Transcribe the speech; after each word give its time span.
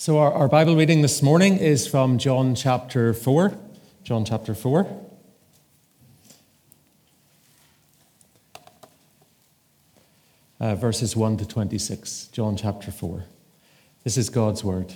So, 0.00 0.18
our, 0.18 0.32
our, 0.32 0.46
Bible 0.46 0.76
reading 0.76 1.02
this 1.02 1.24
morning 1.24 1.56
is 1.56 1.88
from 1.88 2.18
John 2.18 2.54
chapter 2.54 3.12
4. 3.12 3.52
John 4.04 4.24
chapter 4.24 4.54
4. 4.54 4.86
Uh, 10.60 10.76
verses 10.76 11.16
1 11.16 11.38
to 11.38 11.48
26. 11.48 12.28
John 12.28 12.56
chapter 12.56 12.92
4. 12.92 13.24
This 14.04 14.16
is 14.16 14.30
God's 14.30 14.62
word. 14.62 14.94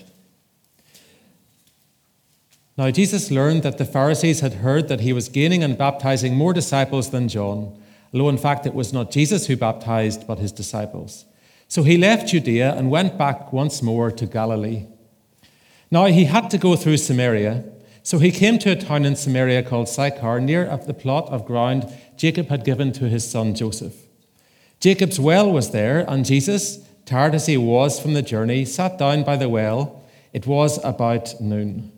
Now, 2.79 2.89
Jesus 2.93 3.33
learned 3.33 3.65
that 3.65 3.79
the 3.79 3.85
Pharisees 3.85 4.39
had 4.39 4.55
heard 4.55 4.87
that 4.87 5.01
he 5.01 5.13
was 5.13 5.29
gaining 5.29 5.65
and 5.65 5.77
baptizing 5.77 6.37
more 6.37 6.53
disciples 6.53 7.11
than 7.11 7.27
John, 7.27 7.77
although 8.15 8.29
in 8.29 8.39
fact 8.39 8.67
it 8.67 8.75
was 8.75 8.93
not 8.93 9.11
Jesus 9.11 9.49
who 9.49 9.57
baptized, 9.57 10.29
but 10.29 10.39
his 10.39 10.53
disciples. 10.53 11.25
So 11.67 11.83
he 11.83 11.99
left 11.99 12.29
Judea 12.29 12.75
and 12.77 12.89
went 12.89 13.19
back 13.19 13.53
once 13.53 13.83
more 13.83 14.13
to 14.13 14.27
Galilee. 14.27 14.87
Now 15.93 16.07
he 16.07 16.25
had 16.25 16.49
to 16.51 16.57
go 16.57 16.75
through 16.75 16.97
Samaria, 16.97 17.65
so 18.03 18.19
he 18.19 18.31
came 18.31 18.59
to 18.61 18.73
a 18.73 18.77
town 18.77 19.05
in 19.05 19.15
Samaria 19.15 19.63
called 19.63 19.91
Sychar, 19.91 20.41
near 20.41 20.65
the 20.87 20.95
plot 20.95 21.29
of 21.29 21.45
ground 21.45 21.87
Jacob 22.17 22.49
had 22.49 22.65
given 22.65 22.93
to 22.93 23.11
his 23.11 23.31
son 23.31 23.55
Joseph. 23.55 23.95
Jacob's 24.81 25.21
well 25.21 25.53
was 25.53 25.71
there, 25.71 26.07
and 26.09 26.25
Jesus, 26.25 26.79
tired 27.05 27.35
as 27.35 27.45
he 27.45 27.59
was 27.59 28.01
from 28.01 28.15
the 28.15 28.23
journey, 28.23 28.65
sat 28.65 28.97
down 28.97 29.23
by 29.23 29.37
the 29.37 29.51
well. 29.51 30.03
It 30.33 30.47
was 30.47 30.83
about 30.83 31.39
noon. 31.43 31.93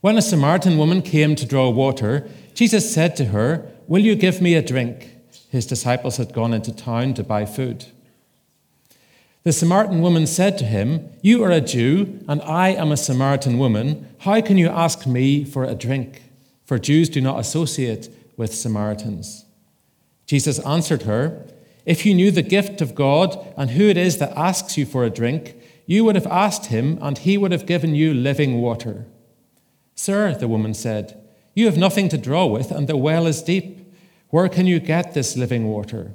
When 0.00 0.16
a 0.16 0.22
Samaritan 0.22 0.78
woman 0.78 1.02
came 1.02 1.34
to 1.34 1.46
draw 1.46 1.68
water, 1.70 2.30
Jesus 2.54 2.94
said 2.94 3.16
to 3.16 3.24
her, 3.26 3.68
Will 3.88 4.02
you 4.02 4.14
give 4.14 4.40
me 4.40 4.54
a 4.54 4.62
drink? 4.62 5.10
His 5.50 5.66
disciples 5.66 6.16
had 6.16 6.32
gone 6.32 6.54
into 6.54 6.72
town 6.72 7.14
to 7.14 7.24
buy 7.24 7.44
food. 7.44 7.86
The 9.46 9.52
Samaritan 9.52 10.02
woman 10.02 10.26
said 10.26 10.58
to 10.58 10.64
him, 10.64 11.08
You 11.22 11.44
are 11.44 11.52
a 11.52 11.60
Jew, 11.60 12.18
and 12.26 12.42
I 12.42 12.70
am 12.70 12.90
a 12.90 12.96
Samaritan 12.96 13.58
woman. 13.58 14.08
How 14.18 14.40
can 14.40 14.58
you 14.58 14.68
ask 14.68 15.06
me 15.06 15.44
for 15.44 15.62
a 15.62 15.76
drink? 15.76 16.20
For 16.64 16.80
Jews 16.80 17.08
do 17.08 17.20
not 17.20 17.38
associate 17.38 18.08
with 18.36 18.52
Samaritans. 18.52 19.44
Jesus 20.26 20.58
answered 20.66 21.02
her, 21.02 21.46
If 21.84 22.04
you 22.04 22.12
knew 22.12 22.32
the 22.32 22.42
gift 22.42 22.80
of 22.80 22.96
God 22.96 23.38
and 23.56 23.70
who 23.70 23.88
it 23.88 23.96
is 23.96 24.18
that 24.18 24.36
asks 24.36 24.76
you 24.76 24.84
for 24.84 25.04
a 25.04 25.10
drink, 25.10 25.54
you 25.86 26.04
would 26.04 26.16
have 26.16 26.26
asked 26.26 26.66
him, 26.66 26.98
and 27.00 27.16
he 27.16 27.38
would 27.38 27.52
have 27.52 27.66
given 27.66 27.94
you 27.94 28.12
living 28.12 28.60
water. 28.60 29.06
Sir, 29.94 30.34
the 30.34 30.48
woman 30.48 30.74
said, 30.74 31.22
You 31.54 31.66
have 31.66 31.78
nothing 31.78 32.08
to 32.08 32.18
draw 32.18 32.46
with, 32.46 32.72
and 32.72 32.88
the 32.88 32.96
well 32.96 33.28
is 33.28 33.42
deep. 33.42 33.94
Where 34.30 34.48
can 34.48 34.66
you 34.66 34.80
get 34.80 35.14
this 35.14 35.36
living 35.36 35.68
water? 35.68 36.14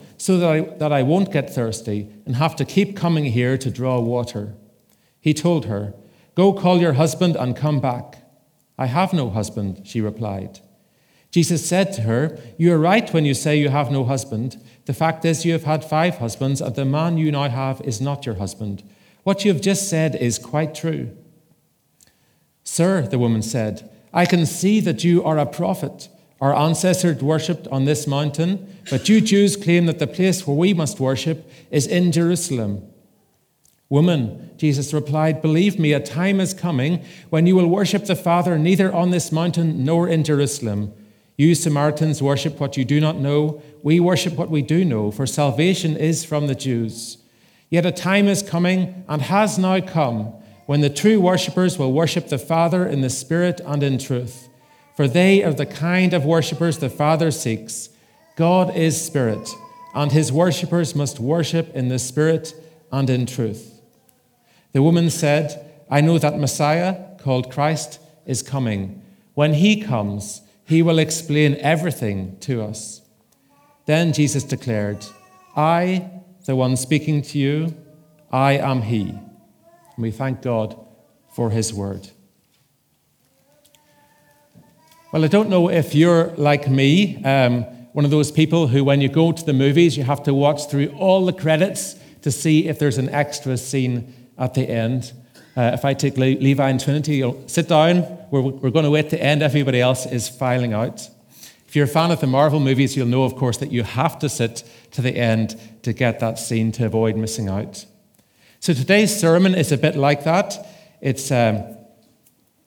so 0.21 0.37
that 0.37 0.51
I, 0.51 0.61
that 0.77 0.93
I 0.93 1.01
won't 1.01 1.33
get 1.33 1.49
thirsty 1.49 2.07
and 2.27 2.35
have 2.35 2.55
to 2.57 2.63
keep 2.63 2.95
coming 2.95 3.25
here 3.25 3.57
to 3.57 3.71
draw 3.71 3.99
water. 3.99 4.53
He 5.19 5.33
told 5.33 5.65
her, 5.65 5.95
Go 6.35 6.53
call 6.53 6.79
your 6.79 6.93
husband 6.93 7.35
and 7.35 7.55
come 7.55 7.79
back. 7.79 8.19
I 8.77 8.85
have 8.85 9.13
no 9.13 9.31
husband, 9.31 9.81
she 9.83 9.99
replied. 9.99 10.59
Jesus 11.31 11.67
said 11.67 11.91
to 11.93 12.01
her, 12.03 12.37
You 12.55 12.71
are 12.71 12.77
right 12.77 13.11
when 13.11 13.25
you 13.25 13.33
say 13.33 13.57
you 13.57 13.69
have 13.69 13.89
no 13.89 14.03
husband. 14.03 14.63
The 14.85 14.93
fact 14.93 15.25
is, 15.25 15.43
you 15.43 15.53
have 15.53 15.63
had 15.63 15.83
five 15.83 16.19
husbands, 16.19 16.61
and 16.61 16.75
the 16.75 16.85
man 16.85 17.17
you 17.17 17.31
now 17.31 17.49
have 17.49 17.81
is 17.81 17.99
not 17.99 18.23
your 18.27 18.35
husband. 18.35 18.83
What 19.23 19.43
you 19.43 19.51
have 19.51 19.61
just 19.61 19.89
said 19.89 20.15
is 20.15 20.37
quite 20.37 20.75
true. 20.75 21.17
Sir, 22.63 23.07
the 23.07 23.17
woman 23.17 23.41
said, 23.41 23.89
I 24.13 24.27
can 24.27 24.45
see 24.45 24.81
that 24.81 25.03
you 25.03 25.23
are 25.23 25.39
a 25.39 25.47
prophet. 25.47 26.09
Our 26.41 26.55
ancestors 26.55 27.21
worshipped 27.21 27.67
on 27.67 27.85
this 27.85 28.07
mountain, 28.07 28.75
but 28.89 29.07
you 29.07 29.21
Jews 29.21 29.55
claim 29.55 29.85
that 29.85 29.99
the 29.99 30.07
place 30.07 30.47
where 30.47 30.57
we 30.57 30.73
must 30.73 30.99
worship 30.99 31.47
is 31.69 31.85
in 31.85 32.11
Jerusalem. 32.11 32.83
Woman, 33.89 34.49
Jesus 34.57 34.91
replied, 34.91 35.43
Believe 35.43 35.77
me, 35.77 35.93
a 35.93 35.99
time 35.99 36.39
is 36.39 36.55
coming 36.55 37.05
when 37.29 37.45
you 37.45 37.55
will 37.55 37.67
worship 37.67 38.05
the 38.05 38.15
Father 38.15 38.57
neither 38.57 38.91
on 38.91 39.11
this 39.11 39.31
mountain 39.31 39.85
nor 39.85 40.07
in 40.07 40.23
Jerusalem. 40.23 40.93
You 41.37 41.53
Samaritans 41.53 42.23
worship 42.23 42.59
what 42.59 42.75
you 42.75 42.85
do 42.85 42.99
not 42.99 43.17
know. 43.17 43.61
We 43.83 43.99
worship 43.99 44.33
what 44.33 44.49
we 44.49 44.63
do 44.63 44.83
know, 44.83 45.11
for 45.11 45.27
salvation 45.27 45.95
is 45.95 46.25
from 46.25 46.47
the 46.47 46.55
Jews. 46.55 47.17
Yet 47.69 47.85
a 47.85 47.91
time 47.91 48.27
is 48.27 48.41
coming 48.41 49.05
and 49.07 49.21
has 49.21 49.59
now 49.59 49.79
come 49.79 50.33
when 50.65 50.81
the 50.81 50.89
true 50.89 51.19
worshippers 51.19 51.77
will 51.77 51.93
worship 51.93 52.29
the 52.29 52.37
Father 52.39 52.87
in 52.87 53.01
the 53.01 53.09
Spirit 53.09 53.61
and 53.63 53.83
in 53.83 53.99
truth 53.99 54.47
for 55.01 55.07
they 55.07 55.43
are 55.43 55.51
the 55.51 55.65
kind 55.65 56.13
of 56.13 56.25
worshippers 56.25 56.77
the 56.77 56.87
Father 56.87 57.31
seeks. 57.31 57.89
God 58.35 58.77
is 58.77 59.03
spirit, 59.03 59.49
and 59.95 60.11
his 60.11 60.31
worshippers 60.31 60.93
must 60.93 61.19
worship 61.19 61.73
in 61.73 61.87
the 61.87 61.97
spirit 61.97 62.53
and 62.91 63.09
in 63.09 63.25
truth. 63.25 63.81
The 64.73 64.83
woman 64.83 65.09
said, 65.09 65.83
I 65.89 66.01
know 66.01 66.19
that 66.19 66.37
Messiah, 66.37 67.17
called 67.17 67.51
Christ, 67.51 67.99
is 68.27 68.43
coming. 68.43 69.01
When 69.33 69.55
he 69.55 69.81
comes, 69.81 70.43
he 70.65 70.83
will 70.83 70.99
explain 70.99 71.55
everything 71.55 72.37
to 72.41 72.61
us. 72.61 73.01
Then 73.87 74.13
Jesus 74.13 74.43
declared, 74.43 75.03
I, 75.55 76.11
the 76.45 76.55
one 76.55 76.77
speaking 76.77 77.23
to 77.23 77.39
you, 77.39 77.75
I 78.31 78.51
am 78.59 78.83
he. 78.83 79.09
And 79.09 79.97
we 79.97 80.11
thank 80.11 80.43
God 80.43 80.77
for 81.33 81.49
his 81.49 81.73
word. 81.73 82.11
Well, 85.11 85.25
I 85.25 85.27
don't 85.27 85.49
know 85.49 85.69
if 85.69 85.93
you're 85.93 86.27
like 86.37 86.69
me, 86.69 87.21
um, 87.25 87.63
one 87.91 88.05
of 88.05 88.11
those 88.11 88.31
people 88.31 88.67
who, 88.67 88.85
when 88.85 89.01
you 89.01 89.09
go 89.09 89.33
to 89.33 89.45
the 89.45 89.51
movies, 89.51 89.97
you 89.97 90.03
have 90.03 90.23
to 90.23 90.33
watch 90.33 90.69
through 90.69 90.87
all 90.97 91.25
the 91.25 91.33
credits 91.33 91.97
to 92.21 92.31
see 92.31 92.69
if 92.69 92.79
there's 92.79 92.97
an 92.97 93.09
extra 93.09 93.57
scene 93.57 94.13
at 94.37 94.53
the 94.53 94.61
end. 94.61 95.11
Uh, 95.57 95.71
if 95.73 95.83
I 95.83 95.93
take 95.95 96.15
Le- 96.15 96.39
Levi 96.39 96.69
and 96.69 96.79
Trinity, 96.79 97.17
you'll 97.17 97.45
sit 97.49 97.67
down. 97.67 98.05
We're, 98.31 98.39
we're 98.39 98.69
going 98.69 98.85
to 98.85 98.89
wait 98.89 99.09
to 99.09 99.21
end. 99.21 99.41
Everybody 99.41 99.81
else 99.81 100.05
is 100.05 100.29
filing 100.29 100.71
out. 100.71 101.09
If 101.67 101.75
you're 101.75 101.83
a 101.83 101.89
fan 101.89 102.11
of 102.11 102.21
the 102.21 102.27
Marvel 102.27 102.61
movies, 102.61 102.95
you'll 102.95 103.07
know, 103.07 103.25
of 103.25 103.35
course, 103.35 103.57
that 103.57 103.69
you 103.69 103.83
have 103.83 104.17
to 104.19 104.29
sit 104.29 104.63
to 104.91 105.01
the 105.01 105.13
end 105.17 105.59
to 105.83 105.91
get 105.91 106.21
that 106.21 106.39
scene 106.39 106.71
to 106.71 106.85
avoid 106.85 107.17
missing 107.17 107.49
out. 107.49 107.85
So 108.61 108.73
today's 108.73 109.13
sermon 109.13 109.55
is 109.55 109.73
a 109.73 109.77
bit 109.77 109.97
like 109.97 110.23
that. 110.23 110.65
It's 111.01 111.31
um, 111.31 111.65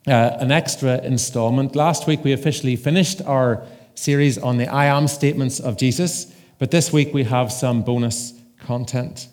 uh, 0.07 0.37
an 0.39 0.51
extra 0.51 0.99
installment. 1.03 1.75
Last 1.75 2.07
week, 2.07 2.25
we 2.25 2.33
officially 2.33 2.77
finished 2.77 3.23
our 3.23 3.65
series 3.95 4.37
on 4.39 4.59
the 4.59 4.69
I 4.69 4.87
am 4.87 5.09
statements 5.09 5.61
of 5.61 5.77
Jesus, 5.77 6.33
but 6.59 6.71
this 6.71 6.93
week 6.93 7.15
we 7.15 7.25
have 7.25 7.53
some 7.53 7.83
bonus 7.83 8.33
content. 8.59 9.29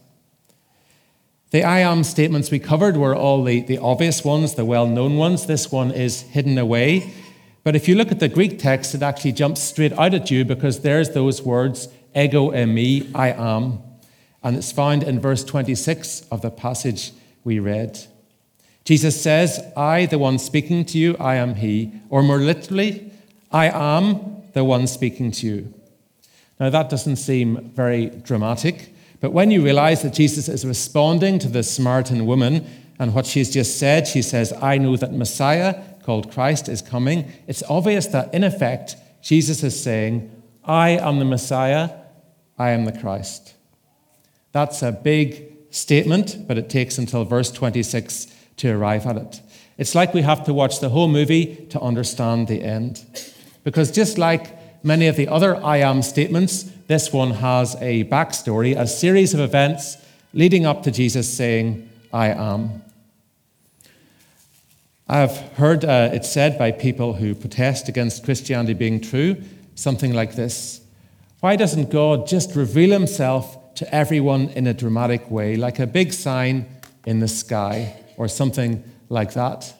The 1.51 1.63
I 1.63 1.79
am 1.79 2.05
statements 2.05 2.49
we 2.49 2.59
covered 2.59 2.95
were 2.95 3.13
all 3.13 3.43
the, 3.43 3.61
the 3.61 3.77
obvious 3.79 4.23
ones, 4.23 4.55
the 4.55 4.63
well 4.63 4.87
known 4.87 5.17
ones. 5.17 5.47
This 5.47 5.69
one 5.71 5.91
is 5.91 6.21
hidden 6.21 6.57
away. 6.57 7.11
But 7.63 7.75
if 7.75 7.87
you 7.87 7.95
look 7.95 8.11
at 8.11 8.19
the 8.19 8.29
Greek 8.29 8.57
text, 8.57 8.95
it 8.95 9.03
actually 9.03 9.33
jumps 9.33 9.61
straight 9.61 9.91
out 9.93 10.13
at 10.13 10.31
you 10.31 10.45
because 10.45 10.79
there's 10.79 11.09
those 11.09 11.41
words, 11.41 11.89
ego 12.15 12.51
eimi, 12.51 13.11
I 13.13 13.31
am. 13.31 13.79
And 14.41 14.55
it's 14.55 14.71
found 14.71 15.03
in 15.03 15.19
verse 15.19 15.43
26 15.43 16.25
of 16.31 16.41
the 16.41 16.49
passage 16.49 17.11
we 17.43 17.59
read. 17.59 17.99
Jesus 18.83 19.21
says, 19.21 19.63
I, 19.77 20.07
the 20.07 20.17
one 20.17 20.39
speaking 20.39 20.85
to 20.85 20.97
you, 20.97 21.15
I 21.19 21.35
am 21.35 21.55
he. 21.55 21.91
Or 22.09 22.23
more 22.23 22.39
literally, 22.39 23.11
I 23.51 23.69
am 23.69 24.43
the 24.53 24.63
one 24.63 24.87
speaking 24.87 25.31
to 25.31 25.47
you. 25.47 25.73
Now, 26.59 26.69
that 26.69 26.89
doesn't 26.89 27.17
seem 27.17 27.71
very 27.75 28.07
dramatic, 28.07 28.93
but 29.19 29.33
when 29.33 29.51
you 29.51 29.63
realize 29.63 30.01
that 30.01 30.13
Jesus 30.13 30.47
is 30.47 30.65
responding 30.65 31.39
to 31.39 31.47
the 31.47 31.63
Samaritan 31.63 32.25
woman 32.25 32.67
and 32.99 33.13
what 33.13 33.25
she's 33.25 33.51
just 33.51 33.79
said, 33.79 34.07
she 34.07 34.21
says, 34.21 34.53
I 34.61 34.77
know 34.77 34.95
that 34.97 35.13
Messiah, 35.13 35.81
called 36.03 36.31
Christ, 36.31 36.69
is 36.69 36.81
coming, 36.81 37.31
it's 37.47 37.63
obvious 37.69 38.07
that 38.07 38.33
in 38.33 38.43
effect, 38.43 38.95
Jesus 39.21 39.63
is 39.63 39.81
saying, 39.81 40.29
I 40.63 40.91
am 40.91 41.19
the 41.19 41.25
Messiah, 41.25 41.91
I 42.57 42.71
am 42.71 42.85
the 42.85 42.91
Christ. 42.99 43.53
That's 44.51 44.81
a 44.81 44.91
big 44.91 45.51
statement, 45.71 46.47
but 46.47 46.57
it 46.57 46.69
takes 46.69 46.97
until 46.97 47.23
verse 47.25 47.51
26 47.51 48.27
to 48.57 48.71
arrive 48.71 49.05
at 49.05 49.17
it. 49.17 49.41
It's 49.77 49.95
like 49.95 50.13
we 50.13 50.21
have 50.21 50.43
to 50.45 50.53
watch 50.53 50.79
the 50.79 50.89
whole 50.89 51.07
movie 51.07 51.55
to 51.71 51.81
understand 51.81 52.47
the 52.47 52.63
end. 52.63 53.03
Because 53.63 53.91
just 53.91 54.17
like 54.17 54.83
many 54.83 55.07
of 55.07 55.15
the 55.15 55.27
other 55.27 55.55
I 55.63 55.77
am 55.77 56.01
statements, 56.01 56.63
this 56.87 57.11
one 57.11 57.31
has 57.31 57.75
a 57.81 58.03
backstory, 58.05 58.77
a 58.77 58.85
series 58.85 59.33
of 59.33 59.39
events 59.39 59.97
leading 60.33 60.65
up 60.65 60.83
to 60.83 60.91
Jesus 60.91 61.31
saying, 61.31 61.89
I 62.13 62.27
am. 62.27 62.83
I've 65.07 65.37
heard 65.53 65.83
uh, 65.83 66.11
it 66.13 66.25
said 66.25 66.57
by 66.57 66.71
people 66.71 67.13
who 67.13 67.35
protest 67.35 67.89
against 67.89 68.23
Christianity 68.23 68.73
being 68.73 69.01
true 69.01 69.41
something 69.75 70.13
like 70.13 70.35
this 70.35 70.81
Why 71.39 71.55
doesn't 71.55 71.89
God 71.89 72.27
just 72.27 72.55
reveal 72.55 72.91
himself 72.91 73.73
to 73.75 73.95
everyone 73.95 74.49
in 74.49 74.67
a 74.67 74.73
dramatic 74.73 75.31
way, 75.31 75.55
like 75.55 75.79
a 75.79 75.87
big 75.87 76.13
sign 76.13 76.67
in 77.05 77.19
the 77.19 77.27
sky 77.27 78.00
or 78.17 78.27
something 78.27 78.83
like 79.09 79.33
that? 79.33 79.73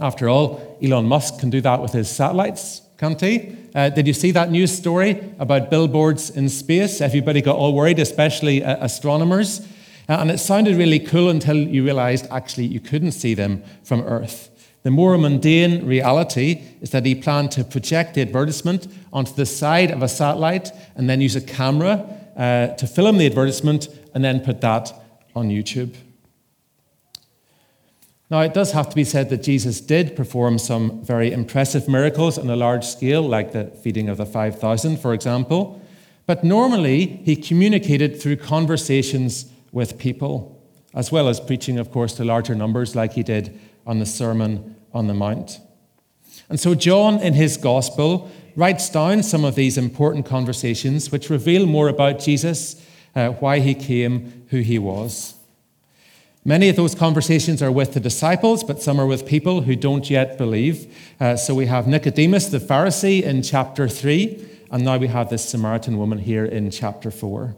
After 0.00 0.28
all, 0.28 0.78
Elon 0.82 1.06
Musk 1.06 1.40
can 1.40 1.50
do 1.50 1.60
that 1.62 1.80
with 1.80 1.92
his 1.92 2.10
satellites, 2.10 2.82
can't 2.98 3.20
he? 3.20 3.56
Uh, 3.74 3.88
did 3.88 4.06
you 4.06 4.12
see 4.12 4.30
that 4.32 4.50
news 4.50 4.76
story 4.76 5.32
about 5.38 5.70
billboards 5.70 6.30
in 6.30 6.48
space? 6.48 7.00
Everybody 7.00 7.40
got 7.40 7.56
all 7.56 7.74
worried, 7.74 7.98
especially 7.98 8.62
uh, 8.62 8.76
astronomers. 8.84 9.60
Uh, 10.08 10.18
and 10.20 10.30
it 10.30 10.38
sounded 10.38 10.76
really 10.76 11.00
cool 11.00 11.30
until 11.30 11.56
you 11.56 11.84
realized 11.84 12.26
actually 12.30 12.66
you 12.66 12.80
couldn't 12.80 13.12
see 13.12 13.34
them 13.34 13.62
from 13.82 14.02
Earth. 14.02 14.50
The 14.82 14.90
more 14.90 15.18
mundane 15.18 15.84
reality 15.84 16.62
is 16.80 16.90
that 16.90 17.04
he 17.04 17.14
planned 17.14 17.50
to 17.52 17.64
project 17.64 18.14
the 18.14 18.20
advertisement 18.20 18.86
onto 19.12 19.34
the 19.34 19.46
side 19.46 19.90
of 19.90 20.02
a 20.02 20.08
satellite 20.08 20.70
and 20.94 21.10
then 21.10 21.20
use 21.20 21.34
a 21.34 21.40
camera 21.40 22.06
uh, 22.36 22.68
to 22.68 22.86
film 22.86 23.18
the 23.18 23.26
advertisement 23.26 23.88
and 24.14 24.22
then 24.24 24.40
put 24.40 24.60
that 24.60 24.92
on 25.34 25.48
YouTube. 25.48 25.96
Now, 28.28 28.40
it 28.40 28.54
does 28.54 28.72
have 28.72 28.88
to 28.88 28.96
be 28.96 29.04
said 29.04 29.30
that 29.30 29.44
Jesus 29.44 29.80
did 29.80 30.16
perform 30.16 30.58
some 30.58 31.04
very 31.04 31.32
impressive 31.32 31.88
miracles 31.88 32.38
on 32.38 32.50
a 32.50 32.56
large 32.56 32.84
scale, 32.84 33.22
like 33.22 33.52
the 33.52 33.66
feeding 33.66 34.08
of 34.08 34.16
the 34.16 34.26
5,000, 34.26 34.98
for 34.98 35.14
example. 35.14 35.80
But 36.26 36.42
normally, 36.42 37.06
he 37.24 37.36
communicated 37.36 38.20
through 38.20 38.36
conversations 38.38 39.48
with 39.70 39.96
people, 39.96 40.60
as 40.92 41.12
well 41.12 41.28
as 41.28 41.38
preaching, 41.38 41.78
of 41.78 41.92
course, 41.92 42.14
to 42.14 42.24
larger 42.24 42.56
numbers, 42.56 42.96
like 42.96 43.12
he 43.12 43.22
did 43.22 43.56
on 43.86 44.00
the 44.00 44.06
Sermon 44.06 44.74
on 44.92 45.06
the 45.06 45.14
Mount. 45.14 45.60
And 46.48 46.58
so, 46.58 46.74
John, 46.74 47.20
in 47.20 47.34
his 47.34 47.56
gospel, 47.56 48.28
writes 48.56 48.90
down 48.90 49.22
some 49.22 49.44
of 49.44 49.54
these 49.54 49.78
important 49.78 50.26
conversations 50.26 51.12
which 51.12 51.30
reveal 51.30 51.64
more 51.64 51.88
about 51.88 52.18
Jesus, 52.18 52.84
uh, 53.14 53.28
why 53.28 53.60
he 53.60 53.74
came, 53.74 54.46
who 54.48 54.58
he 54.58 54.80
was. 54.80 55.35
Many 56.46 56.68
of 56.68 56.76
those 56.76 56.94
conversations 56.94 57.60
are 57.60 57.72
with 57.72 57.94
the 57.94 57.98
disciples, 57.98 58.62
but 58.62 58.80
some 58.80 59.00
are 59.00 59.06
with 59.06 59.26
people 59.26 59.62
who 59.62 59.74
don't 59.74 60.08
yet 60.08 60.38
believe. 60.38 60.96
Uh, 61.18 61.34
so 61.34 61.56
we 61.56 61.66
have 61.66 61.88
Nicodemus 61.88 62.46
the 62.46 62.60
Pharisee 62.60 63.20
in 63.20 63.42
chapter 63.42 63.88
3, 63.88 64.48
and 64.70 64.84
now 64.84 64.96
we 64.96 65.08
have 65.08 65.28
this 65.28 65.44
Samaritan 65.44 65.98
woman 65.98 66.18
here 66.18 66.44
in 66.44 66.70
chapter 66.70 67.10
4. 67.10 67.56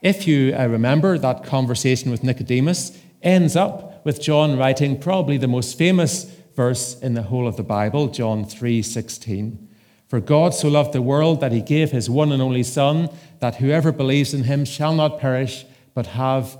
If 0.00 0.28
you 0.28 0.54
uh, 0.56 0.68
remember, 0.68 1.18
that 1.18 1.42
conversation 1.42 2.12
with 2.12 2.22
Nicodemus 2.22 2.96
ends 3.20 3.56
up 3.56 4.06
with 4.06 4.22
John 4.22 4.56
writing 4.56 5.00
probably 5.00 5.36
the 5.36 5.48
most 5.48 5.76
famous 5.76 6.32
verse 6.54 6.96
in 7.00 7.14
the 7.14 7.22
whole 7.22 7.48
of 7.48 7.56
the 7.56 7.64
Bible, 7.64 8.06
John 8.06 8.44
3:16. 8.44 9.58
For 10.06 10.20
God 10.20 10.54
so 10.54 10.68
loved 10.68 10.92
the 10.92 11.02
world 11.02 11.40
that 11.40 11.50
he 11.50 11.60
gave 11.60 11.90
his 11.90 12.08
one 12.08 12.30
and 12.30 12.40
only 12.40 12.62
son 12.62 13.08
that 13.40 13.56
whoever 13.56 13.90
believes 13.90 14.32
in 14.32 14.44
him 14.44 14.64
shall 14.64 14.94
not 14.94 15.18
perish 15.18 15.66
but 15.94 16.06
have 16.06 16.56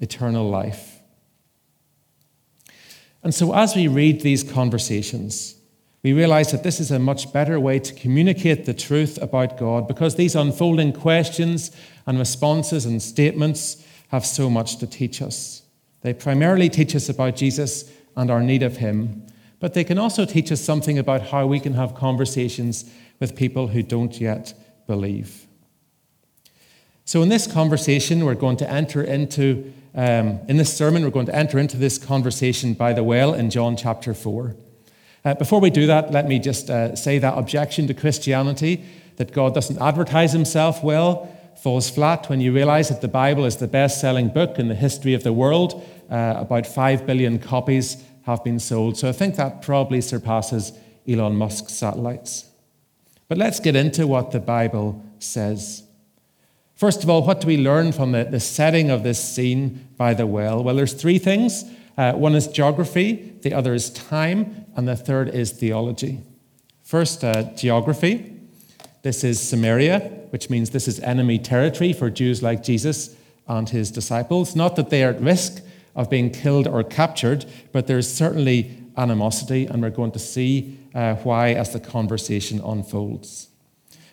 eternal 0.00 0.48
life. 0.48 1.00
And 3.22 3.34
so 3.34 3.54
as 3.54 3.76
we 3.76 3.86
read 3.86 4.22
these 4.22 4.42
conversations, 4.42 5.56
we 6.02 6.14
realize 6.14 6.50
that 6.52 6.62
this 6.62 6.80
is 6.80 6.90
a 6.90 6.98
much 6.98 7.32
better 7.32 7.60
way 7.60 7.78
to 7.78 7.94
communicate 7.94 8.64
the 8.64 8.72
truth 8.72 9.18
about 9.20 9.58
God 9.58 9.86
because 9.86 10.16
these 10.16 10.34
unfolding 10.34 10.94
questions 10.94 11.70
and 12.06 12.18
responses 12.18 12.86
and 12.86 13.02
statements 13.02 13.84
have 14.08 14.24
so 14.24 14.48
much 14.48 14.78
to 14.78 14.86
teach 14.86 15.20
us. 15.20 15.62
They 16.00 16.14
primarily 16.14 16.70
teach 16.70 16.96
us 16.96 17.10
about 17.10 17.36
Jesus 17.36 17.92
and 18.16 18.30
our 18.30 18.42
need 18.42 18.62
of 18.62 18.78
Him, 18.78 19.26
but 19.60 19.74
they 19.74 19.84
can 19.84 19.98
also 19.98 20.24
teach 20.24 20.50
us 20.50 20.62
something 20.62 20.98
about 20.98 21.28
how 21.28 21.46
we 21.46 21.60
can 21.60 21.74
have 21.74 21.94
conversations 21.94 22.90
with 23.20 23.36
people 23.36 23.68
who 23.68 23.82
don't 23.82 24.18
yet 24.18 24.54
believe. 24.86 25.46
So, 27.10 27.22
in 27.22 27.28
this 27.28 27.48
conversation, 27.48 28.24
we're 28.24 28.36
going 28.36 28.56
to 28.58 28.70
enter 28.70 29.02
into, 29.02 29.72
um, 29.96 30.38
in 30.46 30.58
this 30.58 30.72
sermon, 30.72 31.02
we're 31.02 31.10
going 31.10 31.26
to 31.26 31.34
enter 31.34 31.58
into 31.58 31.76
this 31.76 31.98
conversation 31.98 32.72
by 32.72 32.92
the 32.92 33.02
well 33.02 33.34
in 33.34 33.50
John 33.50 33.76
chapter 33.76 34.14
4. 34.14 34.54
Uh, 35.24 35.34
before 35.34 35.58
we 35.58 35.70
do 35.70 35.88
that, 35.88 36.12
let 36.12 36.28
me 36.28 36.38
just 36.38 36.70
uh, 36.70 36.94
say 36.94 37.18
that 37.18 37.36
objection 37.36 37.88
to 37.88 37.94
Christianity, 37.94 38.84
that 39.16 39.32
God 39.32 39.54
doesn't 39.54 39.82
advertise 39.82 40.32
himself 40.32 40.84
well, 40.84 41.36
falls 41.60 41.90
flat 41.90 42.30
when 42.30 42.40
you 42.40 42.52
realize 42.52 42.90
that 42.90 43.00
the 43.00 43.08
Bible 43.08 43.44
is 43.44 43.56
the 43.56 43.66
best 43.66 44.00
selling 44.00 44.28
book 44.28 44.60
in 44.60 44.68
the 44.68 44.76
history 44.76 45.12
of 45.12 45.24
the 45.24 45.32
world. 45.32 45.84
Uh, 46.08 46.34
about 46.36 46.64
5 46.64 47.06
billion 47.06 47.40
copies 47.40 48.04
have 48.26 48.44
been 48.44 48.60
sold. 48.60 48.96
So 48.96 49.08
I 49.08 49.12
think 49.12 49.34
that 49.34 49.62
probably 49.62 50.00
surpasses 50.00 50.70
Elon 51.08 51.34
Musk's 51.34 51.72
satellites. 51.72 52.44
But 53.26 53.36
let's 53.36 53.58
get 53.58 53.74
into 53.74 54.06
what 54.06 54.30
the 54.30 54.38
Bible 54.38 55.04
says. 55.18 55.82
First 56.80 57.04
of 57.04 57.10
all, 57.10 57.22
what 57.22 57.42
do 57.42 57.46
we 57.46 57.58
learn 57.58 57.92
from 57.92 58.12
the, 58.12 58.24
the 58.24 58.40
setting 58.40 58.88
of 58.88 59.02
this 59.02 59.22
scene 59.22 59.86
by 59.98 60.14
the 60.14 60.26
well? 60.26 60.64
Well, 60.64 60.74
there's 60.74 60.94
three 60.94 61.18
things. 61.18 61.66
Uh, 61.98 62.14
one 62.14 62.34
is 62.34 62.48
geography, 62.48 63.34
the 63.42 63.52
other 63.52 63.74
is 63.74 63.90
time, 63.90 64.64
and 64.74 64.88
the 64.88 64.96
third 64.96 65.28
is 65.28 65.52
theology. 65.52 66.20
First, 66.82 67.22
uh, 67.22 67.42
geography. 67.54 68.34
This 69.02 69.24
is 69.24 69.46
Samaria, 69.46 69.98
which 70.30 70.48
means 70.48 70.70
this 70.70 70.88
is 70.88 71.00
enemy 71.00 71.38
territory 71.38 71.92
for 71.92 72.08
Jews 72.08 72.42
like 72.42 72.62
Jesus 72.62 73.14
and 73.46 73.68
his 73.68 73.90
disciples. 73.90 74.56
Not 74.56 74.76
that 74.76 74.88
they 74.88 75.04
are 75.04 75.10
at 75.10 75.20
risk 75.20 75.62
of 75.94 76.08
being 76.08 76.30
killed 76.30 76.66
or 76.66 76.82
captured, 76.82 77.44
but 77.72 77.88
there's 77.88 78.10
certainly 78.10 78.74
animosity, 78.96 79.66
and 79.66 79.82
we're 79.82 79.90
going 79.90 80.12
to 80.12 80.18
see 80.18 80.78
uh, 80.94 81.16
why 81.16 81.52
as 81.52 81.74
the 81.74 81.80
conversation 81.80 82.58
unfolds. 82.64 83.49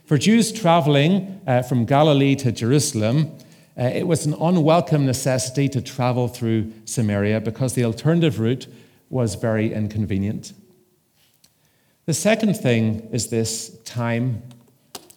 For 0.07 0.17
Jews 0.17 0.53
traveling 0.53 1.41
uh, 1.45 1.63
from 1.63 1.83
Galilee 1.83 2.33
to 2.37 2.53
Jerusalem, 2.53 3.29
uh, 3.77 3.83
it 3.83 4.07
was 4.07 4.25
an 4.25 4.35
unwelcome 4.35 5.05
necessity 5.05 5.67
to 5.67 5.81
travel 5.81 6.29
through 6.29 6.71
Samaria 6.85 7.41
because 7.41 7.73
the 7.73 7.83
alternative 7.83 8.39
route 8.39 8.67
was 9.09 9.35
very 9.35 9.73
inconvenient. 9.73 10.53
The 12.05 12.13
second 12.13 12.53
thing 12.53 13.09
is 13.11 13.27
this 13.27 13.77
time. 13.83 14.43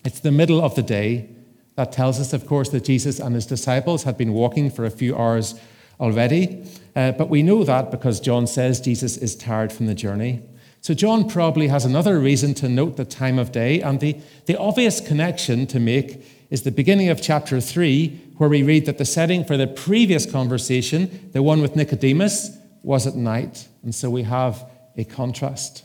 It's 0.04 0.18
the 0.18 0.32
middle 0.32 0.60
of 0.60 0.74
the 0.74 0.82
day. 0.82 1.28
That 1.76 1.92
tells 1.92 2.18
us, 2.18 2.32
of 2.32 2.48
course, 2.48 2.70
that 2.70 2.84
Jesus 2.84 3.20
and 3.20 3.36
his 3.36 3.46
disciples 3.46 4.02
had 4.02 4.18
been 4.18 4.32
walking 4.32 4.72
for 4.72 4.84
a 4.84 4.90
few 4.90 5.16
hours 5.16 5.54
already. 6.00 6.64
Uh, 6.96 7.12
but 7.12 7.30
we 7.30 7.44
know 7.44 7.62
that 7.62 7.92
because 7.92 8.18
John 8.18 8.48
says 8.48 8.80
Jesus 8.80 9.16
is 9.16 9.36
tired 9.36 9.72
from 9.72 9.86
the 9.86 9.94
journey. 9.94 10.42
So 10.82 10.94
John 10.94 11.28
probably 11.28 11.68
has 11.68 11.84
another 11.84 12.18
reason 12.18 12.54
to 12.54 12.68
note 12.68 12.96
the 12.96 13.04
time 13.04 13.38
of 13.38 13.52
day, 13.52 13.82
and 13.82 14.00
the, 14.00 14.16
the 14.46 14.58
obvious 14.58 15.00
connection 15.00 15.66
to 15.68 15.78
make 15.78 16.24
is 16.48 16.62
the 16.62 16.70
beginning 16.70 17.10
of 17.10 17.20
chapter 17.20 17.60
3, 17.60 18.08
where 18.38 18.48
we 18.48 18.62
read 18.62 18.86
that 18.86 18.96
the 18.96 19.04
setting 19.04 19.44
for 19.44 19.56
the 19.56 19.66
previous 19.66 20.24
conversation, 20.24 21.30
the 21.32 21.42
one 21.42 21.60
with 21.60 21.76
Nicodemus, 21.76 22.56
was 22.82 23.06
at 23.06 23.14
night. 23.14 23.68
And 23.82 23.94
so 23.94 24.08
we 24.08 24.22
have 24.22 24.64
a 24.96 25.04
contrast. 25.04 25.84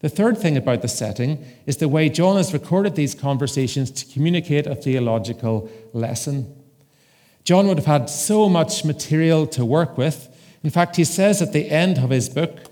The 0.00 0.08
third 0.08 0.38
thing 0.38 0.56
about 0.56 0.82
the 0.82 0.88
setting 0.88 1.44
is 1.66 1.76
the 1.76 1.88
way 1.88 2.08
John 2.08 2.36
has 2.36 2.52
recorded 2.52 2.94
these 2.94 3.14
conversations 3.14 3.90
to 3.90 4.12
communicate 4.12 4.66
a 4.66 4.74
theological 4.74 5.70
lesson. 5.92 6.54
John 7.44 7.68
would 7.68 7.78
have 7.78 7.86
had 7.86 8.08
so 8.08 8.48
much 8.48 8.84
material 8.84 9.46
to 9.48 9.64
work 9.64 9.98
with. 9.98 10.28
In 10.62 10.70
fact, 10.70 10.96
he 10.96 11.04
says 11.04 11.42
at 11.42 11.52
the 11.52 11.70
end 11.70 11.98
of 11.98 12.10
his 12.10 12.30
book 12.30 12.70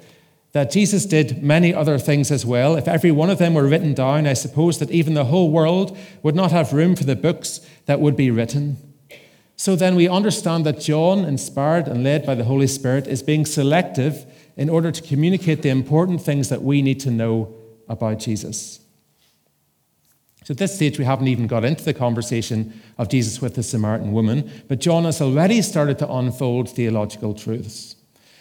that 0.52 0.70
Jesus 0.70 1.06
did 1.06 1.42
many 1.42 1.74
other 1.74 1.98
things 1.98 2.30
as 2.30 2.44
well. 2.44 2.76
If 2.76 2.86
every 2.86 3.10
one 3.10 3.30
of 3.30 3.38
them 3.38 3.54
were 3.54 3.66
written 3.66 3.94
down, 3.94 4.26
I 4.26 4.34
suppose 4.34 4.78
that 4.78 4.90
even 4.90 5.14
the 5.14 5.24
whole 5.24 5.50
world 5.50 5.96
would 6.22 6.34
not 6.34 6.52
have 6.52 6.74
room 6.74 6.94
for 6.94 7.04
the 7.04 7.16
books 7.16 7.60
that 7.86 8.00
would 8.00 8.16
be 8.16 8.30
written. 8.30 8.76
So 9.56 9.76
then 9.76 9.94
we 9.94 10.08
understand 10.08 10.66
that 10.66 10.80
John, 10.80 11.24
inspired 11.24 11.88
and 11.88 12.04
led 12.04 12.26
by 12.26 12.34
the 12.34 12.44
Holy 12.44 12.66
Spirit, 12.66 13.06
is 13.06 13.22
being 13.22 13.46
selective 13.46 14.26
in 14.56 14.68
order 14.68 14.90
to 14.90 15.02
communicate 15.02 15.62
the 15.62 15.70
important 15.70 16.20
things 16.20 16.48
that 16.50 16.62
we 16.62 16.82
need 16.82 17.00
to 17.00 17.10
know 17.10 17.54
about 17.88 18.18
Jesus. 18.18 18.80
So 20.44 20.52
at 20.52 20.58
this 20.58 20.74
stage, 20.74 20.98
we 20.98 21.04
haven't 21.04 21.28
even 21.28 21.46
got 21.46 21.64
into 21.64 21.84
the 21.84 21.94
conversation 21.94 22.78
of 22.98 23.08
Jesus 23.08 23.40
with 23.40 23.54
the 23.54 23.62
Samaritan 23.62 24.12
woman, 24.12 24.50
but 24.68 24.80
John 24.80 25.04
has 25.04 25.20
already 25.20 25.62
started 25.62 25.98
to 26.00 26.12
unfold 26.12 26.68
theological 26.68 27.32
truths. 27.32 27.94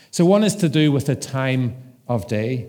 So 0.09 0.25
one 0.25 0.43
is 0.43 0.55
to 0.57 0.67
do 0.67 0.91
with 0.91 1.05
the 1.05 1.15
time 1.15 1.75
of 2.15 2.27
day. 2.27 2.67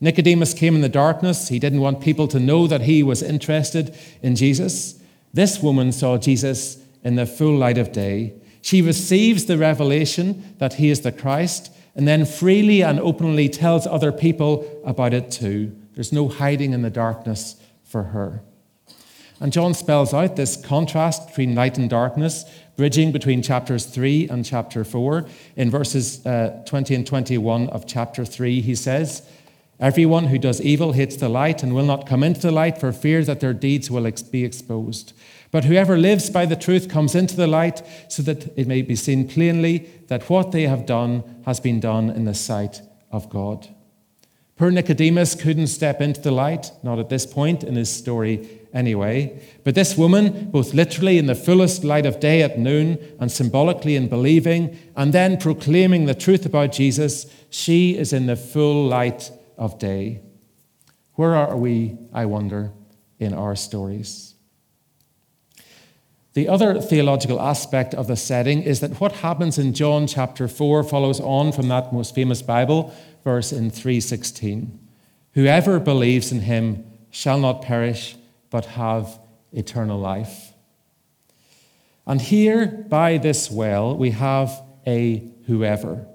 Nicodemus 0.00 0.54
came 0.54 0.74
in 0.74 0.80
the 0.80 0.88
darkness. 0.88 1.48
He 1.48 1.58
didn't 1.58 1.80
want 1.80 2.00
people 2.00 2.28
to 2.28 2.40
know 2.40 2.66
that 2.66 2.82
he 2.82 3.02
was 3.02 3.22
interested 3.22 3.96
in 4.22 4.36
Jesus. 4.36 5.00
This 5.32 5.62
woman 5.62 5.92
saw 5.92 6.18
Jesus 6.18 6.78
in 7.02 7.16
the 7.16 7.26
full 7.26 7.56
light 7.56 7.78
of 7.78 7.92
day. 7.92 8.34
She 8.62 8.82
receives 8.82 9.44
the 9.44 9.58
revelation 9.58 10.54
that 10.58 10.74
he 10.74 10.90
is 10.90 11.00
the 11.00 11.12
Christ 11.12 11.70
and 11.94 12.08
then 12.08 12.24
freely 12.24 12.82
and 12.82 12.98
openly 13.00 13.48
tells 13.48 13.86
other 13.86 14.10
people 14.10 14.66
about 14.84 15.14
it 15.14 15.30
too. 15.30 15.76
There's 15.94 16.12
no 16.12 16.28
hiding 16.28 16.72
in 16.72 16.82
the 16.82 16.90
darkness 16.90 17.56
for 17.84 18.04
her. 18.04 18.42
And 19.40 19.52
John 19.52 19.74
spells 19.74 20.14
out 20.14 20.36
this 20.36 20.56
contrast 20.56 21.28
between 21.28 21.54
light 21.54 21.76
and 21.76 21.90
darkness, 21.90 22.44
bridging 22.76 23.12
between 23.12 23.42
chapters 23.42 23.86
3 23.86 24.28
and 24.28 24.44
chapter 24.44 24.84
4. 24.84 25.26
In 25.56 25.70
verses 25.70 26.24
uh, 26.24 26.62
20 26.66 26.94
and 26.94 27.06
21 27.06 27.68
of 27.70 27.86
chapter 27.86 28.24
3, 28.24 28.60
he 28.60 28.74
says, 28.74 29.28
Everyone 29.80 30.28
who 30.28 30.38
does 30.38 30.60
evil 30.60 30.92
hates 30.92 31.16
the 31.16 31.28
light 31.28 31.62
and 31.62 31.74
will 31.74 31.84
not 31.84 32.06
come 32.06 32.22
into 32.22 32.40
the 32.40 32.52
light 32.52 32.78
for 32.78 32.92
fear 32.92 33.24
that 33.24 33.40
their 33.40 33.52
deeds 33.52 33.90
will 33.90 34.06
ex- 34.06 34.22
be 34.22 34.44
exposed. 34.44 35.12
But 35.50 35.64
whoever 35.64 35.98
lives 35.98 36.30
by 36.30 36.46
the 36.46 36.56
truth 36.56 36.88
comes 36.88 37.14
into 37.14 37.36
the 37.36 37.48
light 37.48 37.82
so 38.08 38.22
that 38.22 38.56
it 38.56 38.68
may 38.68 38.82
be 38.82 38.96
seen 38.96 39.28
plainly 39.28 39.88
that 40.06 40.30
what 40.30 40.52
they 40.52 40.62
have 40.62 40.86
done 40.86 41.42
has 41.44 41.58
been 41.58 41.80
done 41.80 42.08
in 42.10 42.24
the 42.24 42.34
sight 42.34 42.82
of 43.10 43.28
God. 43.28 43.68
Poor 44.56 44.70
Nicodemus 44.70 45.34
couldn't 45.34 45.66
step 45.66 46.00
into 46.00 46.20
the 46.20 46.30
light, 46.30 46.70
not 46.84 47.00
at 47.00 47.08
this 47.08 47.26
point 47.26 47.64
in 47.64 47.74
his 47.74 47.90
story 47.90 48.48
anyway. 48.74 49.40
But 49.62 49.74
this 49.74 49.96
woman, 49.96 50.50
both 50.50 50.74
literally 50.74 51.16
in 51.16 51.26
the 51.26 51.34
fullest 51.34 51.84
light 51.84 52.04
of 52.04 52.20
day 52.20 52.42
at 52.42 52.58
noon 52.58 52.98
and 53.20 53.30
symbolically 53.30 53.96
in 53.96 54.08
believing 54.08 54.76
and 54.96 55.12
then 55.12 55.38
proclaiming 55.38 56.06
the 56.06 56.14
truth 56.14 56.44
about 56.44 56.72
Jesus, 56.72 57.26
she 57.48 57.96
is 57.96 58.12
in 58.12 58.26
the 58.26 58.36
full 58.36 58.86
light 58.86 59.30
of 59.56 59.78
day. 59.78 60.20
Where 61.14 61.34
are 61.34 61.56
we, 61.56 61.96
I 62.12 62.26
wonder, 62.26 62.72
in 63.18 63.32
our 63.32 63.54
stories? 63.54 64.34
The 66.34 66.48
other 66.48 66.80
theological 66.80 67.40
aspect 67.40 67.94
of 67.94 68.08
the 68.08 68.16
setting 68.16 68.62
is 68.62 68.80
that 68.80 69.00
what 69.00 69.12
happens 69.12 69.56
in 69.56 69.72
John 69.72 70.08
chapter 70.08 70.48
4 70.48 70.82
follows 70.82 71.20
on 71.20 71.52
from 71.52 71.68
that 71.68 71.92
most 71.92 72.12
famous 72.12 72.42
Bible 72.42 72.92
verse 73.22 73.52
in 73.52 73.70
3:16. 73.70 74.78
Whoever 75.34 75.78
believes 75.78 76.32
in 76.32 76.40
him 76.40 76.84
shall 77.10 77.38
not 77.38 77.62
perish 77.62 78.16
but 78.54 78.66
have 78.66 79.18
eternal 79.52 79.98
life. 79.98 80.52
And 82.06 82.20
here 82.20 82.66
by 82.88 83.18
this 83.18 83.50
well 83.50 83.96
we 83.96 84.12
have 84.12 84.62
a 84.86 85.28
whoever 85.48 86.06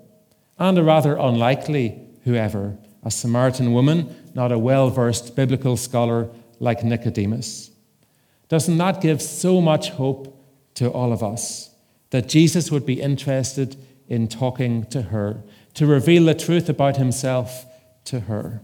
and 0.57 0.77
a 0.77 0.83
rather 0.83 1.17
unlikely 1.17 1.99
whoever 2.23 2.77
a 3.03 3.11
Samaritan 3.11 3.73
woman, 3.73 4.15
not 4.33 4.53
a 4.53 4.57
well 4.57 4.89
versed 4.89 5.35
biblical 5.35 5.75
scholar 5.75 6.29
like 6.61 6.81
Nicodemus. 6.81 7.71
Doesn't 8.47 8.77
that 8.77 9.01
give 9.01 9.21
so 9.21 9.59
much 9.59 9.89
hope 9.89 10.41
to 10.75 10.89
all 10.89 11.11
of 11.11 11.21
us 11.21 11.71
that 12.11 12.29
Jesus 12.29 12.71
would 12.71 12.85
be 12.85 13.01
interested 13.01 13.75
in 14.07 14.29
talking 14.29 14.85
to 14.85 15.01
her, 15.01 15.43
to 15.73 15.85
reveal 15.85 16.23
the 16.23 16.35
truth 16.35 16.69
about 16.69 16.95
himself 16.95 17.65
to 18.05 18.21
her? 18.21 18.61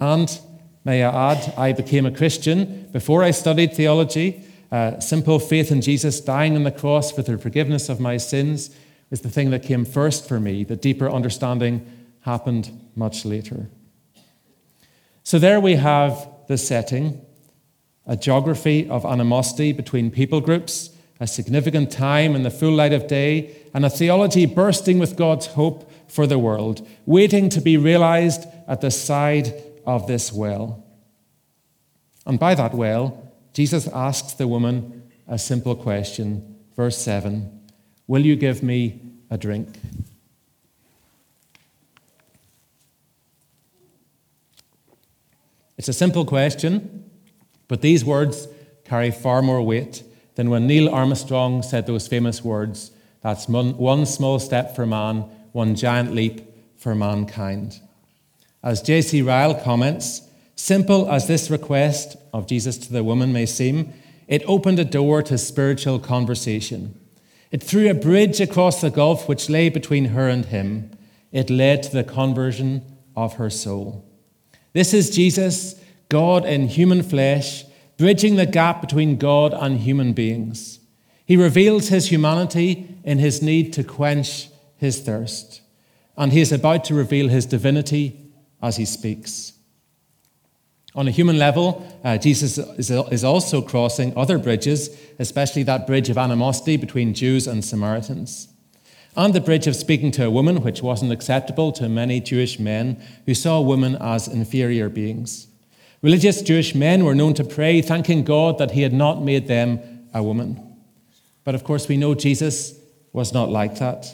And 0.00 0.40
may 0.86 1.02
I 1.02 1.32
add, 1.32 1.52
I 1.58 1.72
became 1.72 2.06
a 2.06 2.12
Christian 2.12 2.88
before 2.92 3.24
I 3.24 3.32
studied 3.32 3.74
theology. 3.74 4.44
Uh, 4.70 5.00
simple 5.00 5.40
faith 5.40 5.72
in 5.72 5.80
Jesus 5.80 6.20
dying 6.20 6.54
on 6.54 6.62
the 6.62 6.70
cross 6.70 7.10
for 7.10 7.22
the 7.22 7.36
forgiveness 7.36 7.88
of 7.88 7.98
my 7.98 8.16
sins 8.18 8.70
was 9.10 9.20
the 9.20 9.28
thing 9.28 9.50
that 9.50 9.64
came 9.64 9.84
first 9.84 10.28
for 10.28 10.38
me. 10.38 10.62
The 10.62 10.76
deeper 10.76 11.10
understanding 11.10 11.84
happened 12.20 12.70
much 12.94 13.24
later. 13.24 13.68
So 15.24 15.40
there 15.40 15.58
we 15.58 15.74
have 15.74 16.28
the 16.46 16.56
setting 16.56 17.20
a 18.08 18.16
geography 18.16 18.88
of 18.88 19.04
animosity 19.04 19.72
between 19.72 20.12
people 20.12 20.40
groups, 20.40 20.90
a 21.18 21.26
significant 21.26 21.90
time 21.90 22.36
in 22.36 22.44
the 22.44 22.50
full 22.50 22.70
light 22.70 22.92
of 22.92 23.08
day, 23.08 23.56
and 23.74 23.84
a 23.84 23.90
theology 23.90 24.46
bursting 24.46 25.00
with 25.00 25.16
God's 25.16 25.46
hope 25.46 25.90
for 26.06 26.24
the 26.24 26.38
world, 26.38 26.86
waiting 27.04 27.48
to 27.48 27.60
be 27.60 27.76
realized 27.76 28.46
at 28.68 28.80
the 28.80 28.92
side 28.92 29.52
of 29.86 30.06
this 30.06 30.32
well. 30.32 30.84
And 32.26 32.38
by 32.38 32.54
that 32.54 32.74
well, 32.74 33.32
Jesus 33.52 33.88
asks 33.88 34.32
the 34.32 34.48
woman 34.48 35.10
a 35.28 35.38
simple 35.38 35.74
question. 35.74 36.56
Verse 36.74 36.98
7 36.98 37.50
Will 38.06 38.24
you 38.24 38.36
give 38.36 38.62
me 38.62 39.00
a 39.30 39.38
drink? 39.38 39.78
It's 45.78 45.88
a 45.88 45.92
simple 45.92 46.24
question, 46.24 47.04
but 47.68 47.82
these 47.82 48.04
words 48.04 48.48
carry 48.84 49.10
far 49.10 49.42
more 49.42 49.62
weight 49.62 50.02
than 50.36 50.48
when 50.48 50.66
Neil 50.66 50.88
Armstrong 50.88 51.62
said 51.62 51.86
those 51.86 52.08
famous 52.08 52.42
words 52.42 52.92
that's 53.26 53.48
one 53.48 54.06
small 54.06 54.38
step 54.38 54.76
for 54.76 54.86
man, 54.86 55.22
one 55.50 55.74
giant 55.74 56.14
leap 56.14 56.42
for 56.76 56.94
mankind. 56.94 57.80
As 58.62 58.82
J.C. 58.82 59.22
Ryle 59.22 59.54
comments, 59.54 60.22
simple 60.56 61.10
as 61.10 61.26
this 61.26 61.50
request 61.50 62.16
of 62.32 62.46
Jesus 62.46 62.78
to 62.78 62.92
the 62.92 63.04
woman 63.04 63.32
may 63.32 63.46
seem, 63.46 63.92
it 64.26 64.42
opened 64.46 64.78
a 64.78 64.84
door 64.84 65.22
to 65.22 65.38
spiritual 65.38 65.98
conversation. 65.98 66.98
It 67.50 67.62
threw 67.62 67.88
a 67.88 67.94
bridge 67.94 68.40
across 68.40 68.80
the 68.80 68.90
gulf 68.90 69.28
which 69.28 69.48
lay 69.48 69.68
between 69.68 70.06
her 70.06 70.28
and 70.28 70.44
him. 70.44 70.90
It 71.30 71.50
led 71.50 71.82
to 71.84 71.92
the 71.92 72.04
conversion 72.04 72.82
of 73.14 73.34
her 73.34 73.50
soul. 73.50 74.04
This 74.72 74.92
is 74.92 75.10
Jesus, 75.10 75.80
God 76.08 76.44
in 76.44 76.68
human 76.68 77.02
flesh, 77.02 77.64
bridging 77.96 78.36
the 78.36 78.46
gap 78.46 78.80
between 78.80 79.16
God 79.16 79.54
and 79.54 79.80
human 79.80 80.12
beings. 80.12 80.80
He 81.24 81.36
reveals 81.36 81.88
his 81.88 82.10
humanity 82.10 82.96
in 83.04 83.18
his 83.18 83.42
need 83.42 83.72
to 83.74 83.84
quench 83.84 84.48
his 84.76 85.00
thirst. 85.00 85.60
And 86.16 86.32
he 86.32 86.40
is 86.40 86.52
about 86.52 86.84
to 86.84 86.94
reveal 86.94 87.28
his 87.28 87.46
divinity 87.46 88.25
as 88.62 88.76
he 88.76 88.84
speaks. 88.84 89.52
On 90.94 91.06
a 91.06 91.10
human 91.10 91.38
level, 91.38 91.86
uh, 92.04 92.16
Jesus 92.16 92.58
is, 92.58 92.90
is 92.90 93.24
also 93.24 93.60
crossing 93.60 94.16
other 94.16 94.38
bridges, 94.38 94.98
especially 95.18 95.62
that 95.64 95.86
bridge 95.86 96.08
of 96.08 96.16
animosity 96.16 96.76
between 96.76 97.12
Jews 97.12 97.46
and 97.46 97.64
Samaritans 97.64 98.48
and 99.16 99.34
the 99.34 99.40
bridge 99.40 99.66
of 99.66 99.74
speaking 99.74 100.10
to 100.12 100.26
a 100.26 100.30
woman, 100.30 100.62
which 100.62 100.82
wasn't 100.82 101.10
acceptable 101.10 101.72
to 101.72 101.88
many 101.88 102.20
Jewish 102.20 102.58
men 102.58 103.02
who 103.24 103.34
saw 103.34 103.60
women 103.60 103.96
as 103.96 104.28
inferior 104.28 104.88
beings. 104.88 105.48
Religious 106.02 106.42
Jewish 106.42 106.74
men 106.74 107.04
were 107.04 107.14
known 107.14 107.32
to 107.34 107.44
pray, 107.44 107.80
thanking 107.80 108.24
God 108.24 108.58
that 108.58 108.72
He 108.72 108.82
had 108.82 108.92
not 108.92 109.22
made 109.22 109.48
them 109.48 109.80
a 110.12 110.22
woman. 110.22 110.62
But 111.44 111.54
of 111.54 111.64
course, 111.64 111.88
we 111.88 111.96
know 111.96 112.14
Jesus 112.14 112.78
was 113.12 113.32
not 113.32 113.48
like 113.48 113.78
that. 113.78 114.06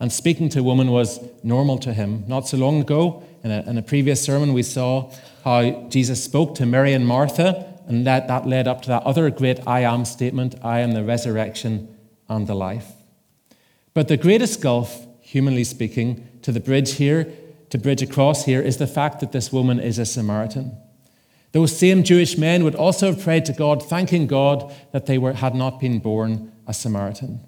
And 0.00 0.12
speaking 0.12 0.48
to 0.50 0.60
a 0.60 0.64
woman 0.64 0.90
was 0.90 1.20
normal 1.44 1.78
to 1.78 1.92
him. 1.92 2.24
Not 2.26 2.48
so 2.48 2.56
long 2.56 2.80
ago, 2.80 3.22
in 3.44 3.50
a, 3.50 3.62
in 3.62 3.78
a 3.78 3.82
previous 3.82 4.22
sermon, 4.22 4.52
we 4.52 4.62
saw 4.62 5.12
how 5.44 5.88
Jesus 5.88 6.22
spoke 6.22 6.54
to 6.56 6.66
Mary 6.66 6.92
and 6.92 7.06
Martha, 7.06 7.66
and 7.86 8.06
that, 8.06 8.28
that 8.28 8.46
led 8.46 8.68
up 8.68 8.82
to 8.82 8.88
that 8.88 9.02
other 9.02 9.28
great 9.30 9.66
I 9.66 9.80
am 9.80 10.04
statement 10.04 10.54
I 10.62 10.80
am 10.80 10.92
the 10.92 11.04
resurrection 11.04 11.94
and 12.28 12.46
the 12.46 12.54
life. 12.54 12.92
But 13.94 14.08
the 14.08 14.16
greatest 14.16 14.60
gulf, 14.60 15.06
humanly 15.20 15.64
speaking, 15.64 16.28
to 16.42 16.52
the 16.52 16.60
bridge 16.60 16.94
here, 16.94 17.32
to 17.70 17.78
bridge 17.78 18.02
across 18.02 18.44
here, 18.44 18.62
is 18.62 18.76
the 18.76 18.86
fact 18.86 19.20
that 19.20 19.32
this 19.32 19.52
woman 19.52 19.80
is 19.80 19.98
a 19.98 20.06
Samaritan. 20.06 20.76
Those 21.52 21.76
same 21.76 22.02
Jewish 22.02 22.38
men 22.38 22.64
would 22.64 22.74
also 22.74 23.12
have 23.12 23.22
prayed 23.22 23.44
to 23.46 23.52
God, 23.52 23.82
thanking 23.82 24.26
God 24.26 24.74
that 24.92 25.06
they 25.06 25.18
were, 25.18 25.34
had 25.34 25.54
not 25.54 25.80
been 25.80 25.98
born 25.98 26.52
a 26.66 26.72
Samaritan. 26.72 27.40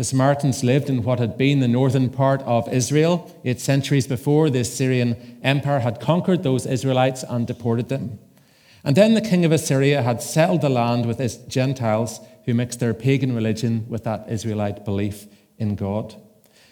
The 0.00 0.04
Samaritans 0.04 0.64
lived 0.64 0.88
in 0.88 1.02
what 1.02 1.18
had 1.18 1.36
been 1.36 1.60
the 1.60 1.68
northern 1.68 2.08
part 2.08 2.40
of 2.44 2.66
Israel. 2.72 3.30
Eight 3.44 3.60
centuries 3.60 4.06
before, 4.06 4.48
the 4.48 4.60
Assyrian 4.60 5.38
Empire 5.42 5.80
had 5.80 6.00
conquered 6.00 6.42
those 6.42 6.64
Israelites 6.64 7.22
and 7.22 7.46
deported 7.46 7.90
them. 7.90 8.18
And 8.82 8.96
then 8.96 9.12
the 9.12 9.20
king 9.20 9.44
of 9.44 9.52
Assyria 9.52 10.00
had 10.00 10.22
settled 10.22 10.62
the 10.62 10.70
land 10.70 11.04
with 11.04 11.18
his 11.18 11.36
Gentiles 11.36 12.18
who 12.46 12.54
mixed 12.54 12.80
their 12.80 12.94
pagan 12.94 13.34
religion 13.34 13.84
with 13.90 14.04
that 14.04 14.24
Israelite 14.30 14.86
belief 14.86 15.26
in 15.58 15.74
God. 15.74 16.14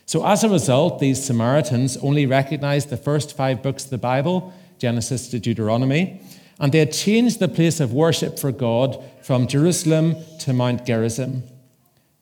So, 0.06 0.26
as 0.26 0.42
a 0.42 0.48
result, 0.48 0.98
these 0.98 1.22
Samaritans 1.22 1.98
only 1.98 2.24
recognized 2.24 2.88
the 2.88 2.96
first 2.96 3.36
five 3.36 3.62
books 3.62 3.84
of 3.84 3.90
the 3.90 3.98
Bible, 3.98 4.54
Genesis 4.78 5.28
to 5.28 5.38
Deuteronomy, 5.38 6.22
and 6.58 6.72
they 6.72 6.78
had 6.78 6.94
changed 6.94 7.40
the 7.40 7.48
place 7.48 7.78
of 7.78 7.92
worship 7.92 8.38
for 8.38 8.52
God 8.52 9.04
from 9.20 9.46
Jerusalem 9.46 10.16
to 10.38 10.54
Mount 10.54 10.86
Gerizim. 10.86 11.42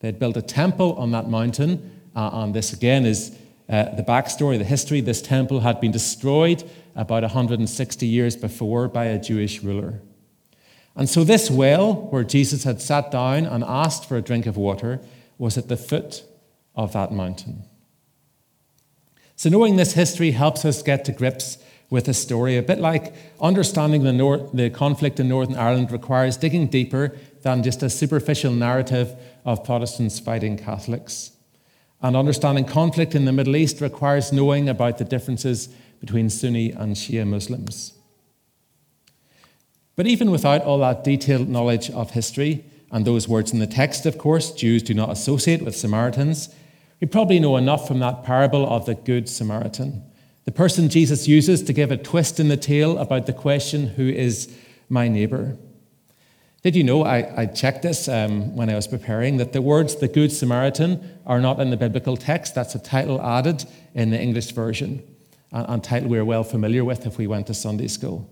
They 0.06 0.12
had 0.12 0.20
built 0.20 0.36
a 0.36 0.42
temple 0.42 0.92
on 0.98 1.10
that 1.10 1.28
mountain, 1.28 1.90
uh, 2.14 2.30
and 2.32 2.54
this 2.54 2.72
again 2.72 3.04
is 3.04 3.36
uh, 3.68 3.92
the 3.96 4.04
backstory, 4.04 4.56
the 4.56 4.62
history. 4.62 5.00
This 5.00 5.20
temple 5.20 5.58
had 5.58 5.80
been 5.80 5.90
destroyed 5.90 6.62
about 6.94 7.24
160 7.24 8.06
years 8.06 8.36
before 8.36 8.86
by 8.86 9.06
a 9.06 9.20
Jewish 9.20 9.64
ruler. 9.64 10.00
And 10.94 11.08
so, 11.08 11.24
this 11.24 11.50
well, 11.50 11.94
where 11.94 12.22
Jesus 12.22 12.62
had 12.62 12.80
sat 12.80 13.10
down 13.10 13.46
and 13.46 13.64
asked 13.64 14.08
for 14.08 14.16
a 14.16 14.22
drink 14.22 14.46
of 14.46 14.56
water, 14.56 15.00
was 15.38 15.58
at 15.58 15.66
the 15.66 15.76
foot 15.76 16.22
of 16.76 16.92
that 16.92 17.10
mountain. 17.10 17.64
So, 19.34 19.50
knowing 19.50 19.74
this 19.74 19.94
history 19.94 20.30
helps 20.30 20.64
us 20.64 20.84
get 20.84 21.04
to 21.06 21.10
grips 21.10 21.58
with 21.88 22.06
the 22.06 22.14
story, 22.14 22.56
a 22.56 22.62
bit 22.62 22.78
like 22.78 23.14
understanding 23.40 24.02
the, 24.02 24.50
the 24.52 24.70
conflict 24.70 25.20
in 25.20 25.28
Northern 25.28 25.56
Ireland 25.56 25.92
requires 25.92 26.36
digging 26.36 26.66
deeper 26.66 27.16
than 27.42 27.62
just 27.62 27.82
a 27.82 27.90
superficial 27.90 28.52
narrative 28.52 29.14
of 29.44 29.64
Protestants 29.64 30.18
fighting 30.18 30.56
Catholics. 30.56 31.32
And 32.02 32.16
understanding 32.16 32.64
conflict 32.64 33.14
in 33.14 33.24
the 33.24 33.32
Middle 33.32 33.56
East 33.56 33.80
requires 33.80 34.32
knowing 34.32 34.68
about 34.68 34.98
the 34.98 35.04
differences 35.04 35.68
between 36.00 36.28
Sunni 36.28 36.72
and 36.72 36.94
Shia 36.96 37.26
Muslims. 37.26 37.94
But 39.94 40.06
even 40.06 40.30
without 40.30 40.62
all 40.62 40.78
that 40.78 41.04
detailed 41.04 41.48
knowledge 41.48 41.90
of 41.90 42.10
history, 42.10 42.64
and 42.90 43.04
those 43.04 43.28
words 43.28 43.52
in 43.52 43.58
the 43.58 43.66
text, 43.66 44.06
of 44.06 44.18
course, 44.18 44.52
Jews 44.52 44.82
do 44.82 44.94
not 44.94 45.10
associate 45.10 45.62
with 45.62 45.76
Samaritans, 45.76 46.54
we 47.00 47.06
probably 47.06 47.38
know 47.38 47.56
enough 47.56 47.86
from 47.86 47.98
that 48.00 48.24
parable 48.24 48.66
of 48.68 48.86
the 48.86 48.94
Good 48.94 49.28
Samaritan. 49.28 50.02
The 50.46 50.52
person 50.52 50.88
Jesus 50.88 51.26
uses 51.26 51.62
to 51.64 51.72
give 51.72 51.90
a 51.90 51.96
twist 51.96 52.38
in 52.38 52.48
the 52.48 52.56
tale 52.56 52.98
about 52.98 53.26
the 53.26 53.32
question, 53.32 53.88
Who 53.88 54.08
is 54.08 54.56
my 54.88 55.08
neighbor? 55.08 55.56
Did 56.62 56.76
you 56.76 56.84
know, 56.84 57.04
I, 57.04 57.42
I 57.42 57.46
checked 57.46 57.82
this 57.82 58.08
um, 58.08 58.54
when 58.56 58.70
I 58.70 58.76
was 58.76 58.86
preparing, 58.86 59.36
that 59.36 59.52
the 59.52 59.60
words 59.60 59.96
the 59.96 60.08
Good 60.08 60.32
Samaritan 60.32 61.18
are 61.26 61.40
not 61.40 61.60
in 61.60 61.70
the 61.70 61.76
biblical 61.76 62.16
text. 62.16 62.54
That's 62.54 62.74
a 62.74 62.78
title 62.78 63.20
added 63.20 63.64
in 63.94 64.10
the 64.10 64.20
English 64.20 64.52
version, 64.52 65.02
a 65.52 65.78
title 65.78 66.08
we're 66.08 66.24
well 66.24 66.44
familiar 66.44 66.84
with 66.84 67.06
if 67.06 67.18
we 67.18 67.26
went 67.26 67.48
to 67.48 67.54
Sunday 67.54 67.88
school. 67.88 68.30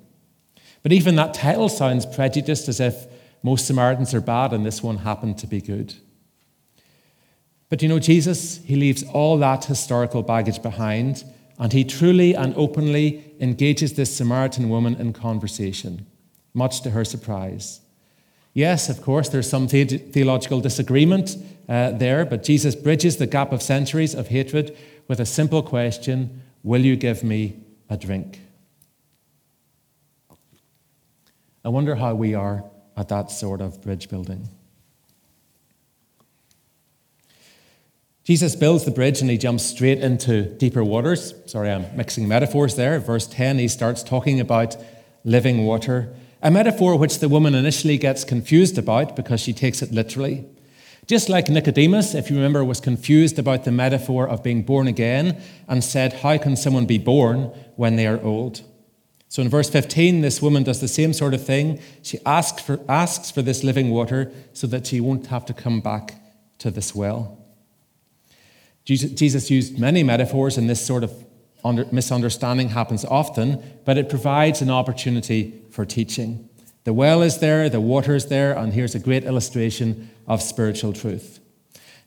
But 0.83 0.93
even 0.93 1.17
that 1.17 1.35
title 1.35 1.69
sounds 1.69 2.07
prejudiced 2.07 2.69
as 2.69 2.79
if 2.79 3.07
most 3.43 3.67
Samaritans 3.67 4.15
are 4.15 4.21
bad 4.21 4.53
and 4.53 4.65
this 4.65 4.83
one 4.83 4.99
happened 4.99 5.39
to 5.39 5.47
be 5.47 5.61
good. 5.61 5.95
But 7.69 7.83
you 7.83 7.89
know, 7.89 7.99
Jesus, 7.99 8.59
he 8.65 8.77
leaves 8.77 9.03
all 9.03 9.37
that 9.39 9.65
historical 9.65 10.23
baggage 10.23 10.63
behind 10.63 11.25
and 11.59 11.73
he 11.73 11.85
truly 11.85 12.35
and 12.35 12.55
openly 12.57 13.35
engages 13.41 13.95
this 13.95 14.15
Samaritan 14.17 14.69
woman 14.69 14.95
in 14.97 15.13
conversation, 15.13 16.07
much 16.53 16.81
to 16.83 16.91
her 16.91 17.05
surprise. 17.05 17.81
Yes, 18.53 18.89
of 18.89 19.03
course, 19.03 19.29
there's 19.29 19.49
some 19.49 19.67
the- 19.67 19.85
theological 19.85 20.61
disagreement 20.61 21.37
uh, 21.69 21.91
there, 21.93 22.25
but 22.25 22.45
Jesus 22.45 22.75
bridges 22.75 23.17
the 23.17 23.27
gap 23.27 23.53
of 23.53 23.63
centuries 23.63 24.15
of 24.15 24.29
hatred 24.29 24.77
with 25.09 25.21
a 25.21 25.27
simple 25.27 25.63
question 25.63 26.43
Will 26.63 26.81
you 26.81 26.97
give 26.97 27.23
me 27.23 27.61
a 27.91 27.97
drink? 27.97 28.41
I 31.63 31.69
wonder 31.69 31.95
how 31.95 32.15
we 32.15 32.35
are 32.35 32.65
at 32.97 33.09
that 33.09 33.31
sort 33.31 33.61
of 33.61 33.83
bridge 33.83 34.09
building. 34.09 34.49
Jesus 38.25 38.57
builds 38.57 38.87
the 38.87 38.91
bridge 38.91 39.21
and 39.21 39.29
he 39.29 39.37
jumps 39.37 39.65
straight 39.65 40.01
into 40.01 40.45
deeper 40.57 40.83
waters. 40.83 41.35
Sorry, 41.45 41.71
I'm 41.71 41.95
mixing 41.95 42.27
metaphors 42.27 42.75
there. 42.75 42.99
Verse 42.99 43.27
10, 43.27 43.59
he 43.59 43.69
starts 43.69 44.03
talking 44.03 44.41
about 44.41 44.79
living 45.25 45.67
water, 45.67 46.09
a 46.43 46.51
metaphor 46.51 46.97
which 46.97 47.19
the 47.19 47.29
woman 47.29 47.55
initially 47.55 47.99
gets 47.99 48.25
confused 48.25 48.79
about 48.79 49.15
because 49.15 49.41
she 49.41 49.53
takes 49.53 49.83
it 49.83 49.93
literally. 49.93 50.47
Just 51.07 51.29
like 51.29 51.51
Nicodemus, 51.51 52.15
if 52.15 52.31
you 52.31 52.37
remember, 52.37 52.65
was 52.65 52.81
confused 52.81 53.39
about 53.39 53.65
the 53.65 53.71
metaphor 53.71 54.27
of 54.27 54.43
being 54.43 54.63
born 54.63 54.87
again 54.87 55.39
and 55.69 55.85
said, 55.85 56.15
How 56.15 56.39
can 56.39 56.57
someone 56.57 56.87
be 56.87 56.97
born 56.97 57.53
when 57.77 57.97
they 57.97 58.07
are 58.07 58.23
old? 58.23 58.63
So 59.29 59.43
in 59.43 59.51
verse 59.51 59.69
15, 59.69 60.23
this 60.23 60.41
woman 60.41 60.63
does 60.63 60.81
the 60.81 60.89
same 60.89 61.13
sort 61.13 61.35
of 61.35 61.45
thing. 61.45 61.79
She 62.03 62.19
asks 62.25 62.63
for, 62.63 62.81
asks 62.89 63.31
for 63.31 63.43
this 63.43 63.63
living 63.63 63.91
water 63.91 64.33
so 64.55 64.67
that 64.69 64.87
she 64.87 65.01
won't 65.01 65.27
have 65.27 65.45
to 65.47 65.53
come 65.53 65.81
back 65.81 66.15
to 66.59 66.71
this 66.71 66.95
well. 66.95 67.44
Jesus 68.85 69.51
used 69.51 69.79
many 69.79 70.03
metaphors, 70.03 70.59
and 70.59 70.69
this 70.69 70.85
sort 70.85 71.05
of 71.05 71.13
misunderstanding 71.91 72.69
happens 72.69 73.05
often, 73.07 73.63
but 73.85 73.97
it 73.97 74.11
provides 74.11 74.61
an 74.61 74.71
opportunity 74.71 75.63
for 75.71 75.87
teaching. 75.87 76.49
The 76.85 76.93
well 76.93 77.23
is 77.23 77.39
there, 77.39 77.71
the 77.71 77.81
water 77.81 78.15
is 78.15 78.27
there, 78.27 78.53
and 78.53 78.75
here's 78.75 78.95
a 78.95 78.99
great 78.99 79.25
illustration 79.25 80.11
of 80.27 80.43
spiritual 80.43 80.93
truth. 80.93 81.41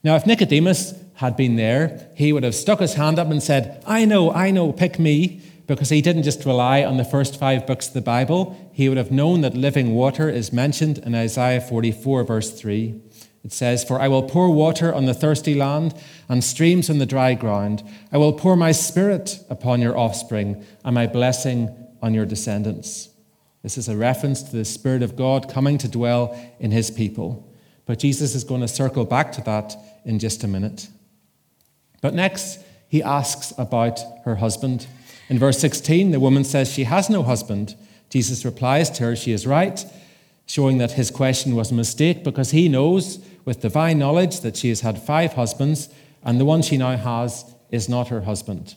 Now, 0.04 0.14
if 0.14 0.24
Nicodemus 0.24 0.94
had 1.14 1.36
been 1.36 1.56
there, 1.56 2.08
he 2.14 2.32
would 2.32 2.44
have 2.44 2.54
stuck 2.54 2.78
his 2.78 2.94
hand 2.94 3.18
up 3.18 3.28
and 3.28 3.42
said, 3.42 3.82
I 3.84 4.04
know, 4.04 4.32
I 4.32 4.52
know, 4.52 4.72
pick 4.72 5.00
me, 5.00 5.40
because 5.66 5.90
he 5.90 6.00
didn't 6.00 6.22
just 6.22 6.44
rely 6.44 6.84
on 6.84 6.96
the 6.96 7.04
first 7.04 7.38
five 7.38 7.66
books 7.66 7.88
of 7.88 7.94
the 7.94 8.00
Bible. 8.00 8.70
He 8.72 8.88
would 8.88 8.96
have 8.96 9.10
known 9.10 9.40
that 9.40 9.54
living 9.54 9.94
water 9.94 10.30
is 10.30 10.52
mentioned 10.52 10.98
in 10.98 11.16
Isaiah 11.16 11.60
44, 11.60 12.22
verse 12.22 12.52
3. 12.52 13.00
It 13.48 13.52
says, 13.54 13.82
For 13.82 13.98
I 13.98 14.08
will 14.08 14.24
pour 14.24 14.50
water 14.50 14.94
on 14.94 15.06
the 15.06 15.14
thirsty 15.14 15.54
land 15.54 15.94
and 16.28 16.44
streams 16.44 16.90
on 16.90 16.98
the 16.98 17.06
dry 17.06 17.32
ground. 17.32 17.82
I 18.12 18.18
will 18.18 18.34
pour 18.34 18.56
my 18.56 18.72
spirit 18.72 19.42
upon 19.48 19.80
your 19.80 19.96
offspring 19.96 20.66
and 20.84 20.94
my 20.94 21.06
blessing 21.06 21.74
on 22.02 22.12
your 22.12 22.26
descendants. 22.26 23.08
This 23.62 23.78
is 23.78 23.88
a 23.88 23.96
reference 23.96 24.42
to 24.42 24.54
the 24.54 24.66
Spirit 24.66 25.02
of 25.02 25.16
God 25.16 25.50
coming 25.50 25.78
to 25.78 25.88
dwell 25.88 26.38
in 26.60 26.72
his 26.72 26.90
people. 26.90 27.50
But 27.86 28.00
Jesus 28.00 28.34
is 28.34 28.44
going 28.44 28.60
to 28.60 28.68
circle 28.68 29.06
back 29.06 29.32
to 29.32 29.40
that 29.44 29.74
in 30.04 30.18
just 30.18 30.44
a 30.44 30.46
minute. 30.46 30.88
But 32.02 32.12
next, 32.12 32.60
he 32.86 33.02
asks 33.02 33.54
about 33.56 33.98
her 34.26 34.34
husband. 34.34 34.86
In 35.30 35.38
verse 35.38 35.58
16, 35.58 36.10
the 36.10 36.20
woman 36.20 36.44
says 36.44 36.70
she 36.70 36.84
has 36.84 37.08
no 37.08 37.22
husband. 37.22 37.76
Jesus 38.10 38.44
replies 38.44 38.90
to 38.90 39.04
her, 39.04 39.16
She 39.16 39.32
is 39.32 39.46
right, 39.46 39.86
showing 40.48 40.78
that 40.78 40.92
his 40.92 41.10
question 41.10 41.54
was 41.54 41.70
a 41.70 41.74
mistake 41.74 42.24
because 42.24 42.50
he 42.50 42.68
knows 42.68 43.18
with 43.44 43.60
divine 43.60 43.98
knowledge 43.98 44.40
that 44.40 44.56
she 44.56 44.70
has 44.70 44.80
had 44.80 45.00
five 45.00 45.34
husbands, 45.34 45.88
and 46.24 46.40
the 46.40 46.44
one 46.44 46.62
she 46.62 46.76
now 46.76 46.96
has 46.96 47.44
is 47.70 47.88
not 47.88 48.08
her 48.08 48.22
husband. 48.22 48.74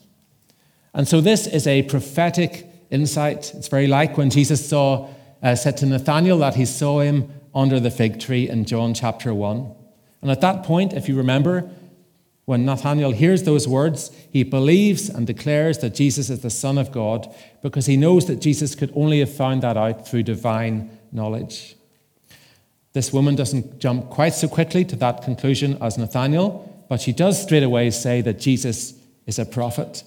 And 0.93 1.07
so 1.07 1.21
this 1.21 1.47
is 1.47 1.65
a 1.65 1.84
prophetic 1.84 2.67
insight. 2.89 3.53
It's 3.55 3.69
very 3.69 3.88
like 3.88 4.17
when 4.17 4.29
Jesus 4.29 4.67
saw, 4.67 5.10
uh, 5.41 5.55
said 5.55 5.77
to 5.77 5.86
Nathanael 5.86 6.38
that 6.39 6.55
he 6.55 6.65
saw 6.65 6.99
him 6.99 7.31
under 7.55 7.79
the 7.79 7.89
fig 7.89 8.19
tree 8.19 8.49
in 8.49 8.65
John 8.65 8.93
chapter 8.93 9.34
1. 9.34 9.73
And 10.21 10.29
at 10.29 10.41
that 10.41 10.63
point, 10.63 10.93
if 10.93 11.07
you 11.07 11.15
remember, 11.15 11.69
when 12.45 12.65
Nathanael 12.65 13.12
hears 13.12 13.43
those 13.43 13.67
words, 13.67 14.12
he 14.29 14.43
believes 14.43 15.07
and 15.10 15.25
declares 15.25 15.77
that 15.79 15.95
Jesus 15.95 16.29
is 16.29 16.41
the 16.41 16.49
Son 16.49 16.77
of 16.77 16.91
God 16.91 17.34
because 17.62 17.86
he 17.86 17.95
knows 17.95 18.25
that 18.27 18.41
Jesus 18.41 18.75
could 18.75 18.91
only 18.93 19.19
have 19.19 19.34
found 19.34 19.63
that 19.63 19.77
out 19.77 20.07
through 20.07 20.23
divine 20.23 20.97
knowledge. 21.12 21.76
This 22.93 23.13
woman 23.13 23.36
doesn't 23.36 23.80
jump 23.80 24.10
quite 24.10 24.34
so 24.34 24.47
quickly 24.47 24.84
to 24.86 24.95
that 24.97 25.24
conclusion 25.24 25.78
as 25.82 25.97
Nathanael, 25.97 26.86
but 26.89 27.00
she 27.00 27.13
does 27.13 27.41
straight 27.41 27.63
away 27.63 27.89
say 27.89 28.21
that 28.21 28.39
Jesus 28.39 28.93
is 29.26 29.39
a 29.39 29.45
prophet. 29.45 30.04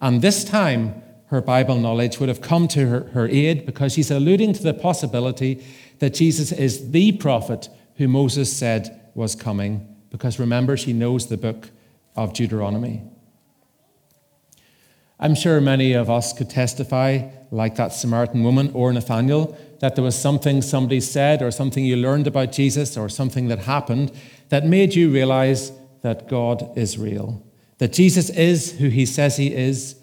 And 0.00 0.20
this 0.20 0.44
time, 0.44 1.02
her 1.26 1.40
Bible 1.40 1.76
knowledge 1.76 2.18
would 2.18 2.28
have 2.28 2.40
come 2.40 2.68
to 2.68 2.88
her, 2.88 3.00
her 3.12 3.28
aid 3.28 3.64
because 3.64 3.92
she's 3.92 4.10
alluding 4.10 4.52
to 4.54 4.62
the 4.62 4.74
possibility 4.74 5.64
that 6.00 6.14
Jesus 6.14 6.52
is 6.52 6.90
the 6.90 7.12
prophet 7.12 7.68
who 7.96 8.08
Moses 8.08 8.54
said 8.54 9.00
was 9.14 9.34
coming. 9.34 9.86
Because 10.10 10.38
remember, 10.38 10.76
she 10.76 10.92
knows 10.92 11.28
the 11.28 11.36
book 11.36 11.70
of 12.16 12.32
Deuteronomy. 12.32 13.02
I'm 15.22 15.34
sure 15.34 15.60
many 15.60 15.92
of 15.92 16.08
us 16.08 16.32
could 16.32 16.48
testify, 16.48 17.28
like 17.50 17.76
that 17.76 17.92
Samaritan 17.92 18.42
woman 18.42 18.70
or 18.72 18.90
Nathanael, 18.90 19.56
that 19.80 19.94
there 19.94 20.04
was 20.04 20.18
something 20.18 20.62
somebody 20.62 21.00
said 21.00 21.42
or 21.42 21.50
something 21.50 21.84
you 21.84 21.96
learned 21.96 22.26
about 22.26 22.52
Jesus 22.52 22.96
or 22.96 23.10
something 23.10 23.48
that 23.48 23.60
happened 23.60 24.12
that 24.48 24.64
made 24.64 24.94
you 24.94 25.10
realize 25.10 25.72
that 26.00 26.26
God 26.26 26.76
is 26.76 26.96
real, 26.96 27.42
that 27.78 27.92
Jesus 27.92 28.30
is 28.30 28.78
who 28.78 28.88
he 28.88 29.04
says 29.04 29.36
he 29.36 29.54
is. 29.54 29.96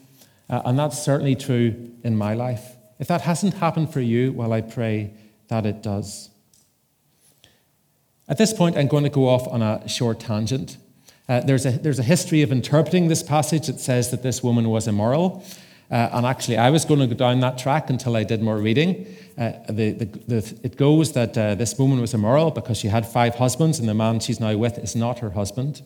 Uh, 0.49 0.61
and 0.65 0.77
that's 0.77 1.01
certainly 1.01 1.35
true 1.35 1.91
in 2.03 2.15
my 2.15 2.35
life. 2.35 2.75
If 2.99 3.07
that 3.07 3.21
hasn't 3.21 3.55
happened 3.55 3.91
for 3.91 4.01
you, 4.01 4.31
well, 4.33 4.53
I 4.53 4.61
pray 4.61 5.13
that 5.47 5.65
it 5.65 5.81
does. 5.81 6.29
At 8.29 8.37
this 8.37 8.53
point, 8.53 8.77
I'm 8.77 8.87
going 8.87 9.03
to 9.03 9.09
go 9.09 9.27
off 9.27 9.47
on 9.47 9.61
a 9.61 9.87
short 9.87 10.19
tangent. 10.19 10.77
Uh, 11.29 11.41
there's, 11.41 11.65
a, 11.65 11.71
there's 11.71 11.99
a 11.99 12.03
history 12.03 12.41
of 12.41 12.51
interpreting 12.51 13.07
this 13.07 13.21
passage 13.21 13.67
that 13.67 13.79
says 13.79 14.11
that 14.11 14.23
this 14.23 14.41
woman 14.41 14.69
was 14.69 14.87
immoral. 14.87 15.43
Uh, 15.89 16.09
and 16.13 16.25
actually, 16.25 16.57
I 16.57 16.69
was 16.69 16.85
going 16.85 16.99
to 16.99 17.07
go 17.07 17.15
down 17.15 17.39
that 17.41 17.57
track 17.57 17.89
until 17.89 18.15
I 18.15 18.23
did 18.23 18.41
more 18.41 18.57
reading. 18.57 19.07
Uh, 19.37 19.51
the, 19.69 19.91
the, 19.91 20.05
the, 20.05 20.59
it 20.63 20.75
goes 20.75 21.13
that 21.13 21.37
uh, 21.37 21.55
this 21.55 21.77
woman 21.77 22.01
was 22.01 22.13
immoral 22.13 22.51
because 22.51 22.77
she 22.77 22.89
had 22.89 23.05
five 23.05 23.35
husbands, 23.35 23.79
and 23.79 23.87
the 23.87 23.93
man 23.93 24.19
she's 24.19 24.39
now 24.39 24.55
with 24.57 24.77
is 24.77 24.95
not 24.95 25.19
her 25.19 25.31
husband. 25.31 25.81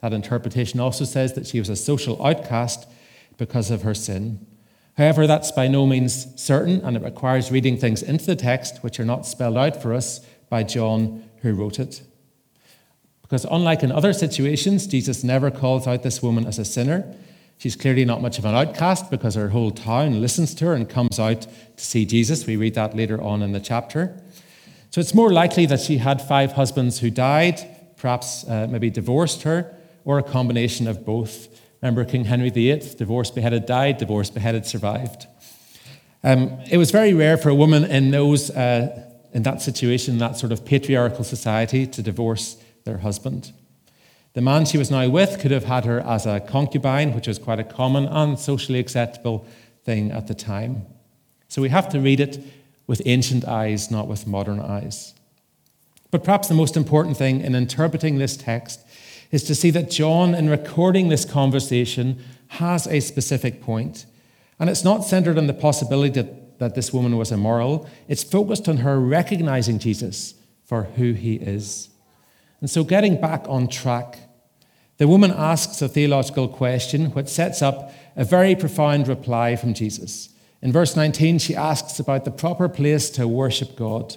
That 0.00 0.12
interpretation 0.12 0.78
also 0.80 1.04
says 1.04 1.32
that 1.34 1.46
she 1.46 1.58
was 1.58 1.70
a 1.70 1.76
social 1.76 2.24
outcast 2.24 2.86
because 3.38 3.70
of 3.70 3.82
her 3.82 3.94
sin. 3.94 4.46
However, 4.98 5.26
that's 5.26 5.52
by 5.52 5.68
no 5.68 5.86
means 5.86 6.40
certain, 6.40 6.80
and 6.82 6.96
it 6.96 7.02
requires 7.02 7.50
reading 7.50 7.78
things 7.78 8.02
into 8.02 8.26
the 8.26 8.36
text 8.36 8.82
which 8.82 8.98
are 9.00 9.04
not 9.04 9.26
spelled 9.26 9.56
out 9.56 9.80
for 9.80 9.94
us 9.94 10.20
by 10.50 10.62
John, 10.62 11.24
who 11.42 11.54
wrote 11.54 11.78
it. 11.78 12.02
Because 13.28 13.44
unlike 13.50 13.82
in 13.82 13.90
other 13.90 14.12
situations, 14.12 14.86
Jesus 14.86 15.24
never 15.24 15.50
calls 15.50 15.88
out 15.88 16.04
this 16.04 16.22
woman 16.22 16.46
as 16.46 16.60
a 16.60 16.64
sinner. 16.64 17.12
She's 17.58 17.74
clearly 17.74 18.04
not 18.04 18.22
much 18.22 18.38
of 18.38 18.44
an 18.44 18.54
outcast 18.54 19.10
because 19.10 19.34
her 19.34 19.48
whole 19.48 19.72
town 19.72 20.20
listens 20.20 20.54
to 20.56 20.66
her 20.66 20.74
and 20.74 20.88
comes 20.88 21.18
out 21.18 21.42
to 21.76 21.84
see 21.84 22.04
Jesus. 22.04 22.46
We 22.46 22.56
read 22.56 22.74
that 22.74 22.94
later 22.94 23.20
on 23.20 23.42
in 23.42 23.52
the 23.52 23.60
chapter. 23.60 24.20
So 24.90 25.00
it's 25.00 25.14
more 25.14 25.32
likely 25.32 25.66
that 25.66 25.80
she 25.80 25.98
had 25.98 26.22
five 26.22 26.52
husbands 26.52 27.00
who 27.00 27.10
died, 27.10 27.60
perhaps 27.96 28.44
uh, 28.44 28.68
maybe 28.70 28.90
divorced 28.90 29.42
her, 29.42 29.74
or 30.04 30.18
a 30.18 30.22
combination 30.22 30.86
of 30.86 31.04
both. 31.04 31.48
Remember 31.82 32.04
King 32.04 32.26
Henry 32.26 32.50
VIII, 32.50 32.94
divorced, 32.96 33.34
beheaded, 33.34 33.66
died, 33.66 33.98
divorced, 33.98 34.34
beheaded, 34.34 34.66
survived. 34.66 35.26
Um, 36.22 36.58
it 36.70 36.76
was 36.76 36.90
very 36.90 37.14
rare 37.14 37.36
for 37.36 37.48
a 37.48 37.54
woman 37.54 37.84
in 37.84 38.10
those, 38.10 38.50
uh, 38.50 39.02
in 39.32 39.42
that 39.42 39.62
situation, 39.62 40.18
that 40.18 40.36
sort 40.36 40.52
of 40.52 40.64
patriarchal 40.64 41.24
society, 41.24 41.86
to 41.86 42.02
divorce 42.02 42.56
their 42.86 42.98
husband. 42.98 43.52
The 44.32 44.40
man 44.40 44.64
she 44.64 44.78
was 44.78 44.90
now 44.90 45.08
with 45.08 45.38
could 45.38 45.50
have 45.50 45.64
had 45.64 45.84
her 45.84 46.00
as 46.00 46.24
a 46.24 46.40
concubine, 46.40 47.14
which 47.14 47.26
was 47.26 47.38
quite 47.38 47.58
a 47.58 47.64
common 47.64 48.06
and 48.06 48.38
socially 48.38 48.78
acceptable 48.78 49.46
thing 49.84 50.10
at 50.10 50.26
the 50.26 50.34
time. 50.34 50.86
So 51.48 51.62
we 51.62 51.68
have 51.68 51.88
to 51.90 52.00
read 52.00 52.20
it 52.20 52.38
with 52.86 53.02
ancient 53.06 53.44
eyes, 53.46 53.90
not 53.90 54.08
with 54.08 54.26
modern 54.26 54.60
eyes. 54.60 55.14
But 56.10 56.24
perhaps 56.24 56.48
the 56.48 56.54
most 56.54 56.76
important 56.76 57.16
thing 57.16 57.40
in 57.40 57.54
interpreting 57.54 58.18
this 58.18 58.36
text 58.36 58.80
is 59.30 59.42
to 59.44 59.54
see 59.54 59.70
that 59.70 59.90
John, 59.90 60.34
in 60.34 60.48
recording 60.48 61.08
this 61.08 61.24
conversation, 61.24 62.22
has 62.48 62.86
a 62.86 63.00
specific 63.00 63.60
point. 63.62 64.06
And 64.58 64.70
it's 64.70 64.84
not 64.84 65.04
centered 65.04 65.38
on 65.38 65.46
the 65.46 65.54
possibility 65.54 66.20
that, 66.20 66.58
that 66.58 66.74
this 66.74 66.92
woman 66.92 67.16
was 67.16 67.32
immoral, 67.32 67.88
it's 68.08 68.22
focused 68.22 68.68
on 68.68 68.78
her 68.78 69.00
recognizing 69.00 69.78
Jesus 69.78 70.34
for 70.64 70.84
who 70.84 71.12
he 71.12 71.36
is. 71.36 71.88
And 72.60 72.70
so, 72.70 72.84
getting 72.84 73.20
back 73.20 73.44
on 73.48 73.68
track, 73.68 74.18
the 74.98 75.08
woman 75.08 75.30
asks 75.30 75.82
a 75.82 75.88
theological 75.88 76.48
question 76.48 77.12
which 77.12 77.28
sets 77.28 77.60
up 77.60 77.92
a 78.16 78.24
very 78.24 78.54
profound 78.54 79.08
reply 79.08 79.56
from 79.56 79.74
Jesus. 79.74 80.30
In 80.62 80.72
verse 80.72 80.96
19, 80.96 81.38
she 81.38 81.54
asks 81.54 82.00
about 82.00 82.24
the 82.24 82.30
proper 82.30 82.68
place 82.68 83.10
to 83.10 83.28
worship 83.28 83.76
God. 83.76 84.16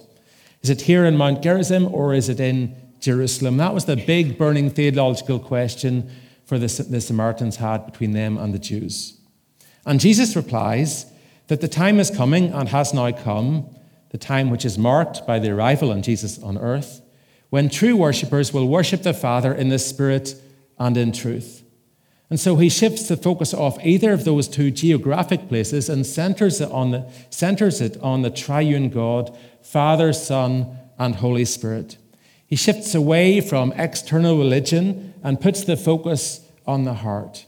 Is 0.62 0.70
it 0.70 0.82
here 0.82 1.06
in 1.06 1.18
Mount 1.18 1.42
Gerizim 1.42 1.94
or 1.94 2.14
is 2.14 2.30
it 2.30 2.40
in 2.40 2.76
Jerusalem? 3.00 3.58
That 3.58 3.74
was 3.74 3.86
the 3.86 3.98
big 3.98 4.38
burning 4.38 4.70
theological 4.70 5.40
question 5.40 6.10
for 6.46 6.58
the, 6.58 6.68
the 6.90 7.02
Samaritans 7.02 7.58
had 7.58 7.86
between 7.86 8.14
them 8.14 8.38
and 8.38 8.54
the 8.54 8.60
Jews. 8.60 9.20
And 9.86 10.00
Jesus 10.00 10.36
replies 10.36 11.06
that 11.48 11.62
the 11.62 11.68
time 11.68 12.00
is 12.00 12.10
coming 12.10 12.52
and 12.52 12.70
has 12.70 12.94
now 12.94 13.12
come, 13.12 13.68
the 14.10 14.18
time 14.18 14.50
which 14.50 14.66
is 14.66 14.78
marked 14.78 15.28
by 15.28 15.40
the 15.40 15.52
arrival 15.52 15.92
of 15.92 16.02
Jesus 16.02 16.42
on 16.42 16.58
earth, 16.58 17.02
when 17.50 17.70
true 17.70 17.96
worshippers 17.96 18.54
will 18.54 18.68
worship 18.68 19.04
the 19.04 19.14
Father 19.14 19.54
in 19.54 19.70
the 19.70 19.80
Spirit 19.80 20.36
and 20.78 20.96
in 20.98 21.12
truth. 21.12 21.64
And 22.30 22.40
so 22.40 22.58
he 22.58 22.70
shifts 22.70 23.08
the 23.08 23.18
focus 23.18 23.54
off 23.54 23.84
either 23.84 24.14
of 24.14 24.24
those 24.24 24.48
two 24.48 24.70
geographic 24.70 25.50
places 25.50 25.90
and 25.90 26.06
centers 26.06 26.62
it 26.62 26.72
on 26.72 26.92
the, 26.92 27.12
centers 27.32 27.82
it 27.82 27.98
on 28.02 28.22
the 28.22 28.30
triune 28.30 28.90
God, 28.90 29.36
Father, 29.64 30.14
Son, 30.14 30.78
and 31.00 31.16
Holy 31.16 31.46
Spirit. 31.46 31.98
He 32.46 32.56
shifts 32.56 32.94
away 32.94 33.42
from 33.42 33.72
external 33.74 34.38
religion 34.38 35.14
and 35.24 35.42
puts 35.42 35.64
the 35.64 35.78
focus 35.78 36.42
on 36.68 36.84
the 36.84 36.94
heart. 36.94 37.46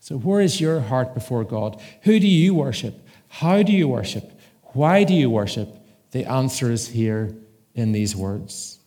So, 0.00 0.16
where 0.16 0.40
is 0.40 0.60
your 0.60 0.80
heart 0.80 1.12
before 1.12 1.44
God? 1.44 1.80
Who 2.02 2.18
do 2.18 2.26
you 2.26 2.54
worship? 2.54 2.94
How 3.28 3.62
do 3.62 3.72
you 3.72 3.88
worship? 3.88 4.32
Why 4.72 5.04
do 5.04 5.12
you 5.12 5.28
worship? 5.28 5.68
The 6.12 6.24
answer 6.24 6.70
is 6.70 6.88
here 6.88 7.34
in 7.74 7.92
these 7.92 8.16
words. 8.16 8.77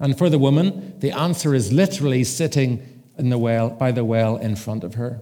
And 0.00 0.16
for 0.16 0.30
the 0.30 0.38
woman, 0.38 0.98
the 0.98 1.12
answer 1.12 1.54
is 1.54 1.72
literally 1.72 2.24
sitting 2.24 3.02
in 3.18 3.28
the 3.28 3.38
well, 3.38 3.70
by 3.70 3.92
the 3.92 4.04
well 4.04 4.36
in 4.38 4.56
front 4.56 4.82
of 4.82 4.94
her. 4.94 5.20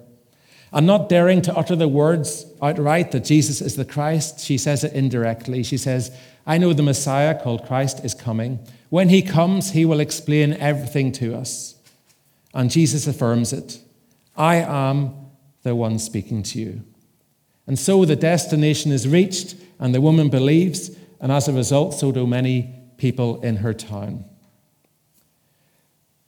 And 0.73 0.87
not 0.87 1.09
daring 1.09 1.43
to 1.43 1.57
utter 1.57 1.75
the 1.75 1.89
words 1.89 2.47
outright 2.63 3.11
that 3.13 3.25
Jesus 3.25 3.61
is 3.61 3.75
the 3.75 3.85
Christ, 3.85 4.41
she 4.41 4.57
says 4.57 4.85
it 4.85 4.93
indirectly. 4.93 5.63
She 5.63 5.79
says, 5.79 6.17
I 6.47 6.59
know 6.59 6.73
the 6.73 6.83
Messiah 6.83 7.41
called 7.41 7.67
Christ 7.67 8.05
is 8.05 8.15
coming. 8.15 8.61
When 8.89 9.09
he 9.09 9.21
comes, 9.21 9.73
he 9.73 9.85
will 9.85 10.01
explain 10.01 10.55
everything 10.55 11.11
to 11.13 11.35
us. 11.35 11.75
And 12.55 12.71
Jesus 12.71 13.07
affirms 13.07 13.53
it 13.53 13.81
I 14.37 14.57
am 14.57 15.15
the 15.63 15.75
one 15.75 15.99
speaking 15.99 16.43
to 16.45 16.61
you. 16.61 16.83
And 17.67 17.79
so 17.79 18.05
the 18.05 18.17
destination 18.17 18.93
is 18.93 19.09
reached, 19.09 19.57
and 19.79 19.95
the 19.95 20.01
woman 20.01 20.31
believes, 20.31 20.97
and 21.21 21.33
as 21.33 21.49
a 21.49 21.53
result, 21.53 21.95
so 21.95 22.13
do 22.13 22.27
many 22.27 22.75
people 22.97 23.41
in 23.43 23.57
her 23.57 23.75
town. 23.75 24.25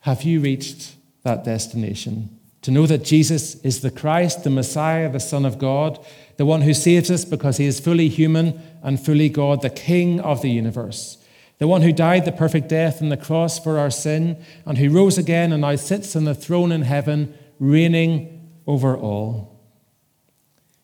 Have 0.00 0.22
you 0.22 0.40
reached 0.40 0.94
that 1.22 1.44
destination? 1.44 2.38
To 2.62 2.70
know 2.70 2.86
that 2.86 3.04
Jesus 3.04 3.54
is 3.62 3.80
the 3.80 3.90
Christ, 3.90 4.44
the 4.44 4.50
Messiah, 4.50 5.10
the 5.10 5.20
Son 5.20 5.44
of 5.44 5.58
God, 5.58 6.04
the 6.36 6.46
one 6.46 6.62
who 6.62 6.74
saves 6.74 7.10
us 7.10 7.24
because 7.24 7.56
he 7.56 7.66
is 7.66 7.80
fully 7.80 8.08
human 8.08 8.60
and 8.82 8.98
fully 9.00 9.28
God, 9.28 9.62
the 9.62 9.70
King 9.70 10.20
of 10.20 10.42
the 10.42 10.50
universe, 10.50 11.18
the 11.58 11.68
one 11.68 11.82
who 11.82 11.92
died 11.92 12.24
the 12.24 12.32
perfect 12.32 12.68
death 12.68 13.02
on 13.02 13.08
the 13.08 13.16
cross 13.16 13.58
for 13.58 13.78
our 13.78 13.90
sin 13.90 14.42
and 14.66 14.78
who 14.78 14.90
rose 14.90 15.18
again 15.18 15.52
and 15.52 15.62
now 15.62 15.76
sits 15.76 16.16
on 16.16 16.24
the 16.24 16.34
throne 16.34 16.72
in 16.72 16.82
heaven, 16.82 17.34
reigning 17.58 18.48
over 18.66 18.96
all. 18.96 19.60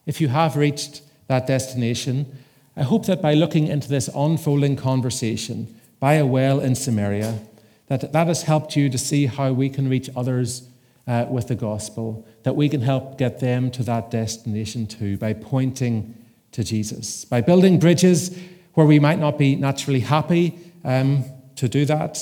If 0.06 0.20
you 0.20 0.28
have 0.28 0.56
reached 0.56 1.02
that 1.28 1.46
destination, 1.46 2.38
I 2.76 2.82
hope 2.82 3.06
that 3.06 3.22
by 3.22 3.34
looking 3.34 3.66
into 3.66 3.88
this 3.88 4.08
unfolding 4.14 4.76
conversation 4.76 5.74
by 5.98 6.14
a 6.14 6.26
well 6.26 6.60
in 6.60 6.74
Samaria, 6.74 7.38
that 7.88 8.12
that 8.12 8.26
has 8.26 8.42
helped 8.42 8.76
you 8.76 8.88
to 8.90 8.98
see 8.98 9.26
how 9.26 9.52
we 9.52 9.68
can 9.68 9.88
reach 9.88 10.10
others 10.16 10.68
uh, 11.06 11.26
with 11.28 11.48
the 11.48 11.54
gospel, 11.54 12.26
that 12.42 12.56
we 12.56 12.68
can 12.68 12.80
help 12.80 13.16
get 13.16 13.40
them 13.40 13.70
to 13.70 13.82
that 13.84 14.10
destination 14.10 14.86
too 14.86 15.16
by 15.16 15.32
pointing 15.32 16.14
to 16.52 16.64
Jesus, 16.64 17.24
by 17.24 17.40
building 17.40 17.78
bridges 17.78 18.36
where 18.74 18.86
we 18.86 18.98
might 18.98 19.18
not 19.18 19.38
be 19.38 19.56
naturally 19.56 20.00
happy 20.00 20.58
um, 20.84 21.24
to 21.56 21.68
do 21.68 21.84
that, 21.84 22.18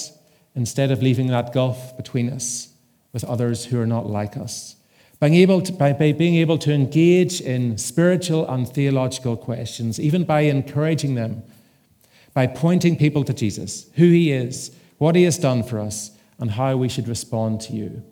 instead 0.55 0.91
of 0.91 1.03
leaving 1.03 1.27
that 1.29 1.53
gulf 1.53 1.97
between 1.97 2.31
us 2.31 2.69
with 3.13 3.25
others 3.25 3.65
who 3.67 3.81
are 3.81 3.87
not 3.87 4.07
like 4.07 4.37
us. 4.37 4.77
Being 5.21 5.35
able 5.35 5.63
to, 5.63 5.73
by, 5.73 5.93
by 5.93 6.13
being 6.13 6.37
able 6.37 6.59
to 6.59 6.73
engage 6.73 7.41
in 7.41 7.79
spiritual 7.79 8.47
and 8.49 8.69
theological 8.69 9.37
questions, 9.37 9.99
even 9.99 10.25
by 10.25 10.43
encouraging 10.43 11.15
them, 11.15 11.43
by 12.35 12.47
pointing 12.47 12.97
people 12.97 13.25
to 13.25 13.33
Jesus, 13.33 13.89
who 13.95 14.05
he 14.05 14.33
is, 14.33 14.75
what 14.99 15.17
he 15.17 15.25
has 15.25 15.39
done 15.39 15.63
for 15.63 15.79
us, 15.79 16.11
and 16.39 16.53
how 16.53 16.77
we 16.77 16.89
should 16.89 17.09
respond 17.09 17.61
to 17.63 17.73
you. 17.73 18.03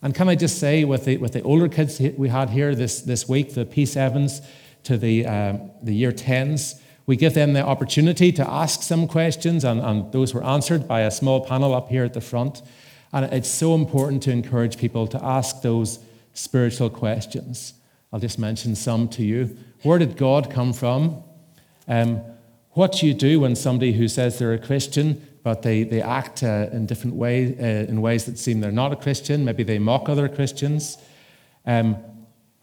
And 0.00 0.14
can 0.14 0.28
I 0.28 0.36
just 0.36 0.58
say, 0.58 0.84
with 0.84 1.04
the, 1.04 1.16
with 1.16 1.32
the 1.32 1.42
older 1.42 1.68
kids 1.68 2.00
we 2.16 2.28
had 2.28 2.50
here 2.50 2.74
this, 2.74 3.02
this 3.02 3.28
week, 3.28 3.54
the 3.54 3.64
P7s 3.64 4.44
to 4.84 4.96
the, 4.96 5.26
um, 5.26 5.70
the 5.82 5.92
year 5.92 6.12
10s, 6.12 6.80
we 7.06 7.16
give 7.16 7.34
them 7.34 7.54
the 7.54 7.64
opportunity 7.64 8.30
to 8.32 8.48
ask 8.48 8.82
some 8.82 9.08
questions, 9.08 9.64
and, 9.64 9.80
and 9.80 10.12
those 10.12 10.34
were 10.34 10.44
answered 10.44 10.86
by 10.86 11.00
a 11.00 11.10
small 11.10 11.44
panel 11.44 11.74
up 11.74 11.88
here 11.88 12.04
at 12.04 12.14
the 12.14 12.20
front. 12.20 12.62
And 13.12 13.24
it's 13.32 13.48
so 13.48 13.74
important 13.74 14.22
to 14.24 14.30
encourage 14.30 14.76
people 14.76 15.06
to 15.08 15.24
ask 15.24 15.62
those 15.62 15.98
spiritual 16.34 16.90
questions. 16.90 17.74
I'll 18.12 18.20
just 18.20 18.38
mention 18.38 18.74
some 18.74 19.08
to 19.08 19.24
you. 19.24 19.56
Where 19.82 19.98
did 19.98 20.16
God 20.16 20.50
come 20.50 20.72
from? 20.72 21.22
Um, 21.88 22.20
what 22.72 22.92
do 22.92 23.06
you 23.06 23.14
do 23.14 23.40
when 23.40 23.56
somebody 23.56 23.94
who 23.94 24.06
says 24.06 24.38
they're 24.38 24.52
a 24.52 24.58
Christian 24.58 25.26
but 25.48 25.62
they, 25.62 25.82
they 25.82 26.02
act 26.02 26.42
uh, 26.42 26.66
in 26.72 26.84
different 26.84 27.16
ways, 27.16 27.58
uh, 27.58 27.86
in 27.88 28.02
ways 28.02 28.26
that 28.26 28.38
seem 28.38 28.60
they're 28.60 28.70
not 28.70 28.92
a 28.92 28.96
Christian. 28.96 29.46
Maybe 29.46 29.62
they 29.62 29.78
mock 29.78 30.06
other 30.10 30.28
Christians. 30.28 30.98
Um, 31.64 31.96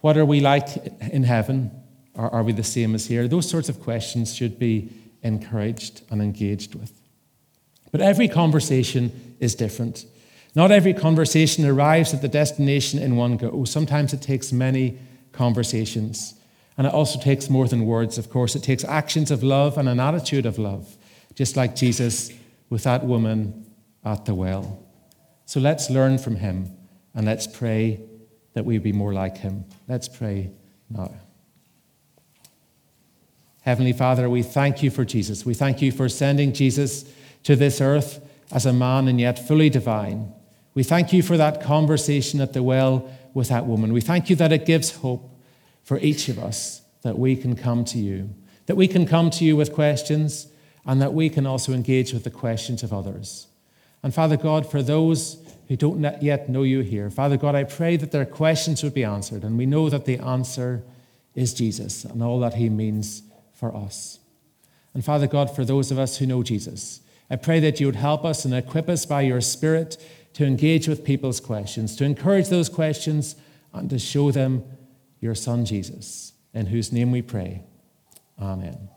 what 0.01 0.17
are 0.17 0.25
we 0.33 0.39
like 0.39 0.67
in 1.01 1.23
heaven? 1.23 1.71
Or 2.13 2.31
are 2.31 2.43
we 2.43 2.53
the 2.53 2.63
same 2.63 2.93
as 2.93 3.07
here? 3.07 3.27
Those 3.27 3.49
sorts 3.49 3.69
of 3.69 3.79
questions 3.81 4.35
should 4.35 4.59
be 4.59 4.91
encouraged 5.23 6.03
and 6.11 6.21
engaged 6.21 6.75
with. 6.75 6.91
But 7.91 8.01
every 8.01 8.27
conversation 8.27 9.35
is 9.39 9.55
different. 9.55 10.05
Not 10.53 10.69
every 10.69 10.93
conversation 10.93 11.65
arrives 11.65 12.13
at 12.13 12.21
the 12.21 12.27
destination 12.27 13.01
in 13.01 13.15
one 13.15 13.35
go. 13.37 13.65
Sometimes 13.65 14.13
it 14.13 14.21
takes 14.21 14.51
many 14.51 14.99
conversations. 15.31 16.35
And 16.77 16.85
it 16.85 16.93
also 16.93 17.19
takes 17.19 17.49
more 17.49 17.67
than 17.67 17.87
words, 17.87 18.19
of 18.19 18.29
course. 18.29 18.55
It 18.55 18.61
takes 18.61 18.83
actions 18.83 19.31
of 19.31 19.41
love 19.41 19.75
and 19.79 19.89
an 19.89 19.99
attitude 19.99 20.45
of 20.45 20.59
love, 20.59 20.95
just 21.33 21.57
like 21.57 21.75
Jesus 21.75 22.31
with 22.69 22.83
that 22.83 23.05
woman 23.05 23.65
at 24.03 24.25
the 24.25 24.33
well. 24.33 24.83
So 25.45 25.59
let's 25.59 25.89
learn 25.89 26.17
from 26.17 26.37
him 26.37 26.75
and 27.13 27.25
let's 27.25 27.47
pray 27.47 28.01
that 28.53 28.65
we 28.65 28.77
be 28.77 28.91
more 28.91 29.13
like 29.13 29.37
him. 29.37 29.65
Let's 29.87 30.07
pray 30.07 30.51
now. 30.89 31.13
Heavenly 33.61 33.93
Father, 33.93 34.29
we 34.29 34.43
thank 34.43 34.83
you 34.83 34.91
for 34.91 35.03
Jesus. 35.05 35.45
We 35.45 35.53
thank 35.53 35.81
you 35.81 35.91
for 35.91 36.07
sending 36.07 36.53
Jesus 36.53 37.05
to 37.43 37.55
this 37.55 37.81
earth 37.81 38.19
as 38.51 38.65
a 38.65 38.73
man 38.73 39.07
and 39.07 39.19
yet 39.19 39.47
fully 39.47 39.69
divine. 39.69 40.31
We 40.75 40.83
thank 40.83 41.11
you 41.13 41.23
for 41.23 41.37
that 41.37 41.61
conversation 41.61 42.41
at 42.41 42.53
the 42.53 42.61
well 42.61 43.09
with 43.33 43.49
that 43.49 43.65
woman. 43.65 43.91
We 43.91 44.01
thank 44.01 44.29
you 44.29 44.35
that 44.35 44.51
it 44.51 44.65
gives 44.65 44.97
hope 44.97 45.31
for 45.83 45.99
each 45.99 46.29
of 46.29 46.37
us 46.37 46.81
that 47.01 47.17
we 47.17 47.35
can 47.35 47.55
come 47.55 47.85
to 47.85 47.97
you, 47.97 48.29
that 48.65 48.75
we 48.75 48.87
can 48.87 49.05
come 49.05 49.29
to 49.31 49.45
you 49.45 49.55
with 49.55 49.73
questions 49.73 50.47
and 50.85 51.01
that 51.01 51.13
we 51.13 51.29
can 51.29 51.45
also 51.45 51.73
engage 51.73 52.13
with 52.13 52.23
the 52.23 52.29
questions 52.29 52.83
of 52.83 52.93
others. 52.93 53.47
And 54.03 54.13
Father 54.13 54.37
God, 54.37 54.69
for 54.69 54.83
those 54.83 55.37
who 55.67 55.75
don't 55.75 56.21
yet 56.21 56.47
know 56.47 56.63
you 56.63 56.81
here, 56.81 57.09
Father 57.09 57.37
God, 57.37 57.55
I 57.55 57.63
pray 57.63 57.97
that 57.97 58.11
their 58.11 58.25
questions 58.25 58.83
would 58.83 58.93
be 58.93 59.03
answered. 59.03 59.43
And 59.43 59.57
we 59.57 59.65
know 59.65 59.89
that 59.89 60.05
the 60.05 60.19
answer 60.19 60.83
is 61.33 61.53
Jesus 61.53 62.05
and 62.05 62.21
all 62.21 62.39
that 62.41 62.53
he 62.53 62.69
means 62.69 63.23
for 63.53 63.75
us. 63.75 64.19
And 64.93 65.03
Father 65.03 65.27
God, 65.27 65.53
for 65.53 65.65
those 65.65 65.91
of 65.91 65.97
us 65.97 66.17
who 66.17 66.27
know 66.27 66.43
Jesus, 66.43 67.01
I 67.29 67.35
pray 67.35 67.59
that 67.61 67.79
you 67.79 67.87
would 67.87 67.95
help 67.95 68.23
us 68.23 68.45
and 68.45 68.53
equip 68.53 68.87
us 68.87 69.05
by 69.05 69.21
your 69.21 69.41
Spirit 69.41 69.97
to 70.33 70.45
engage 70.45 70.87
with 70.87 71.03
people's 71.03 71.39
questions, 71.39 71.95
to 71.95 72.05
encourage 72.05 72.49
those 72.49 72.69
questions, 72.69 73.35
and 73.73 73.89
to 73.89 73.97
show 73.97 74.31
them 74.31 74.63
your 75.19 75.35
Son 75.35 75.65
Jesus, 75.65 76.33
in 76.53 76.67
whose 76.67 76.91
name 76.91 77.11
we 77.11 77.21
pray. 77.21 77.63
Amen. 78.39 78.89